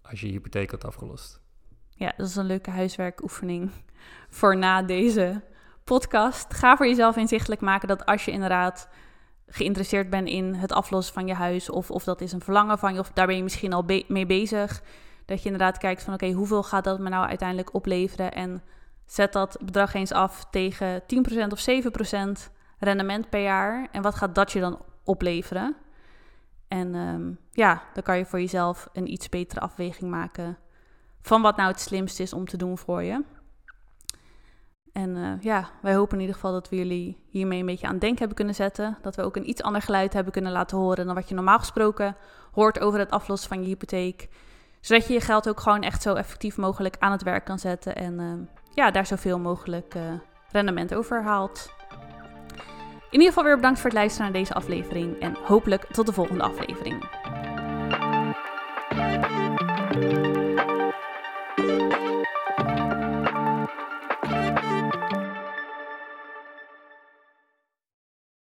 als 0.02 0.20
je 0.20 0.26
je 0.26 0.32
hypotheek 0.32 0.70
had 0.70 0.84
afgelost. 0.84 1.40
ja, 1.88 2.12
dat 2.16 2.26
is 2.26 2.36
een 2.36 2.44
leuke 2.44 2.70
huiswerkoefening 2.70 3.70
voor 4.38 4.56
na 4.56 4.82
deze 4.82 5.42
podcast. 5.96 6.54
Ga 6.54 6.76
voor 6.76 6.86
jezelf 6.86 7.16
inzichtelijk 7.16 7.60
maken 7.60 7.88
dat 7.88 8.06
als 8.06 8.24
je 8.24 8.30
inderdaad 8.30 8.88
geïnteresseerd 9.46 10.10
bent 10.10 10.28
in 10.28 10.54
het 10.54 10.72
aflossen 10.72 11.14
van 11.14 11.26
je 11.26 11.34
huis, 11.34 11.70
of, 11.70 11.90
of 11.90 12.04
dat 12.04 12.20
is 12.20 12.32
een 12.32 12.40
verlangen 12.40 12.78
van 12.78 12.92
je, 12.94 12.98
of 12.98 13.10
daar 13.12 13.26
ben 13.26 13.36
je 13.36 13.42
misschien 13.42 13.72
al 13.72 13.84
mee 14.08 14.26
bezig, 14.26 14.82
dat 15.24 15.38
je 15.38 15.50
inderdaad 15.50 15.78
kijkt 15.78 16.02
van 16.02 16.14
oké, 16.14 16.30
hoeveel 16.30 16.62
gaat 16.62 16.84
dat 16.84 16.98
me 16.98 17.08
nou 17.08 17.28
uiteindelijk 17.28 17.74
opleveren 17.74 18.32
en 18.32 18.62
zet 19.06 19.32
dat 19.32 19.58
bedrag 19.64 19.94
eens 19.94 20.12
af 20.12 20.46
tegen 20.50 21.02
10% 21.02 21.04
of 21.48 21.66
7% 22.48 22.52
rendement 22.78 23.30
per 23.30 23.42
jaar 23.42 23.88
en 23.92 24.02
wat 24.02 24.14
gaat 24.14 24.34
dat 24.34 24.52
je 24.52 24.60
dan 24.60 24.78
opleveren? 25.04 25.76
En 26.68 26.94
ehm, 26.94 27.32
ja, 27.50 27.82
dan 27.94 28.02
kan 28.02 28.18
je 28.18 28.26
voor 28.26 28.40
jezelf 28.40 28.88
een 28.92 29.12
iets 29.12 29.28
betere 29.28 29.60
afweging 29.60 30.10
maken 30.10 30.58
van 31.22 31.42
wat 31.42 31.56
nou 31.56 31.70
het 31.70 31.80
slimste 31.80 32.22
is 32.22 32.32
om 32.32 32.44
te 32.44 32.56
doen 32.56 32.78
voor 32.78 33.02
je. 33.02 33.24
En 35.02 35.16
eh, 35.16 35.42
ja, 35.42 35.68
wij 35.82 35.94
hopen 35.94 36.14
in 36.14 36.20
ieder 36.20 36.34
geval 36.34 36.52
dat 36.52 36.68
we 36.68 36.76
jullie 36.76 37.16
hiermee 37.28 37.60
een 37.60 37.66
beetje 37.66 37.86
aan 37.86 37.92
het 37.92 38.00
denken 38.00 38.18
hebben 38.18 38.36
kunnen 38.36 38.54
zetten. 38.54 38.98
Dat 39.02 39.16
we 39.16 39.22
ook 39.22 39.36
een 39.36 39.48
iets 39.48 39.62
ander 39.62 39.82
geluid 39.82 40.12
hebben 40.12 40.32
kunnen 40.32 40.52
laten 40.52 40.78
horen 40.78 41.06
dan 41.06 41.14
wat 41.14 41.28
je 41.28 41.34
normaal 41.34 41.58
gesproken 41.58 42.16
hoort 42.52 42.80
over 42.80 42.98
het 42.98 43.10
aflossen 43.10 43.48
van 43.48 43.60
je 43.60 43.66
hypotheek. 43.66 44.28
Zodat 44.80 45.06
je 45.06 45.12
je 45.12 45.20
geld 45.20 45.48
ook 45.48 45.60
gewoon 45.60 45.82
echt 45.82 46.02
zo 46.02 46.14
effectief 46.14 46.56
mogelijk 46.56 46.96
aan 46.98 47.12
het 47.12 47.22
werk 47.22 47.44
kan 47.44 47.58
zetten. 47.58 47.96
En 47.96 48.20
eh, 48.20 48.26
ja, 48.74 48.90
daar 48.90 49.06
zoveel 49.06 49.38
mogelijk 49.38 49.94
eh, 49.94 50.02
rendement 50.52 50.94
over 50.94 51.22
haalt. 51.22 51.72
In 53.10 53.18
ieder 53.18 53.28
geval 53.28 53.44
weer 53.44 53.56
bedankt 53.56 53.80
voor 53.80 53.90
het 53.90 53.98
luisteren 53.98 54.30
naar 54.32 54.40
deze 54.40 54.54
aflevering. 54.54 55.20
En 55.20 55.36
hopelijk 55.44 55.86
tot 55.92 56.06
de 56.06 56.12
volgende 56.12 56.42
aflevering. 56.42 57.08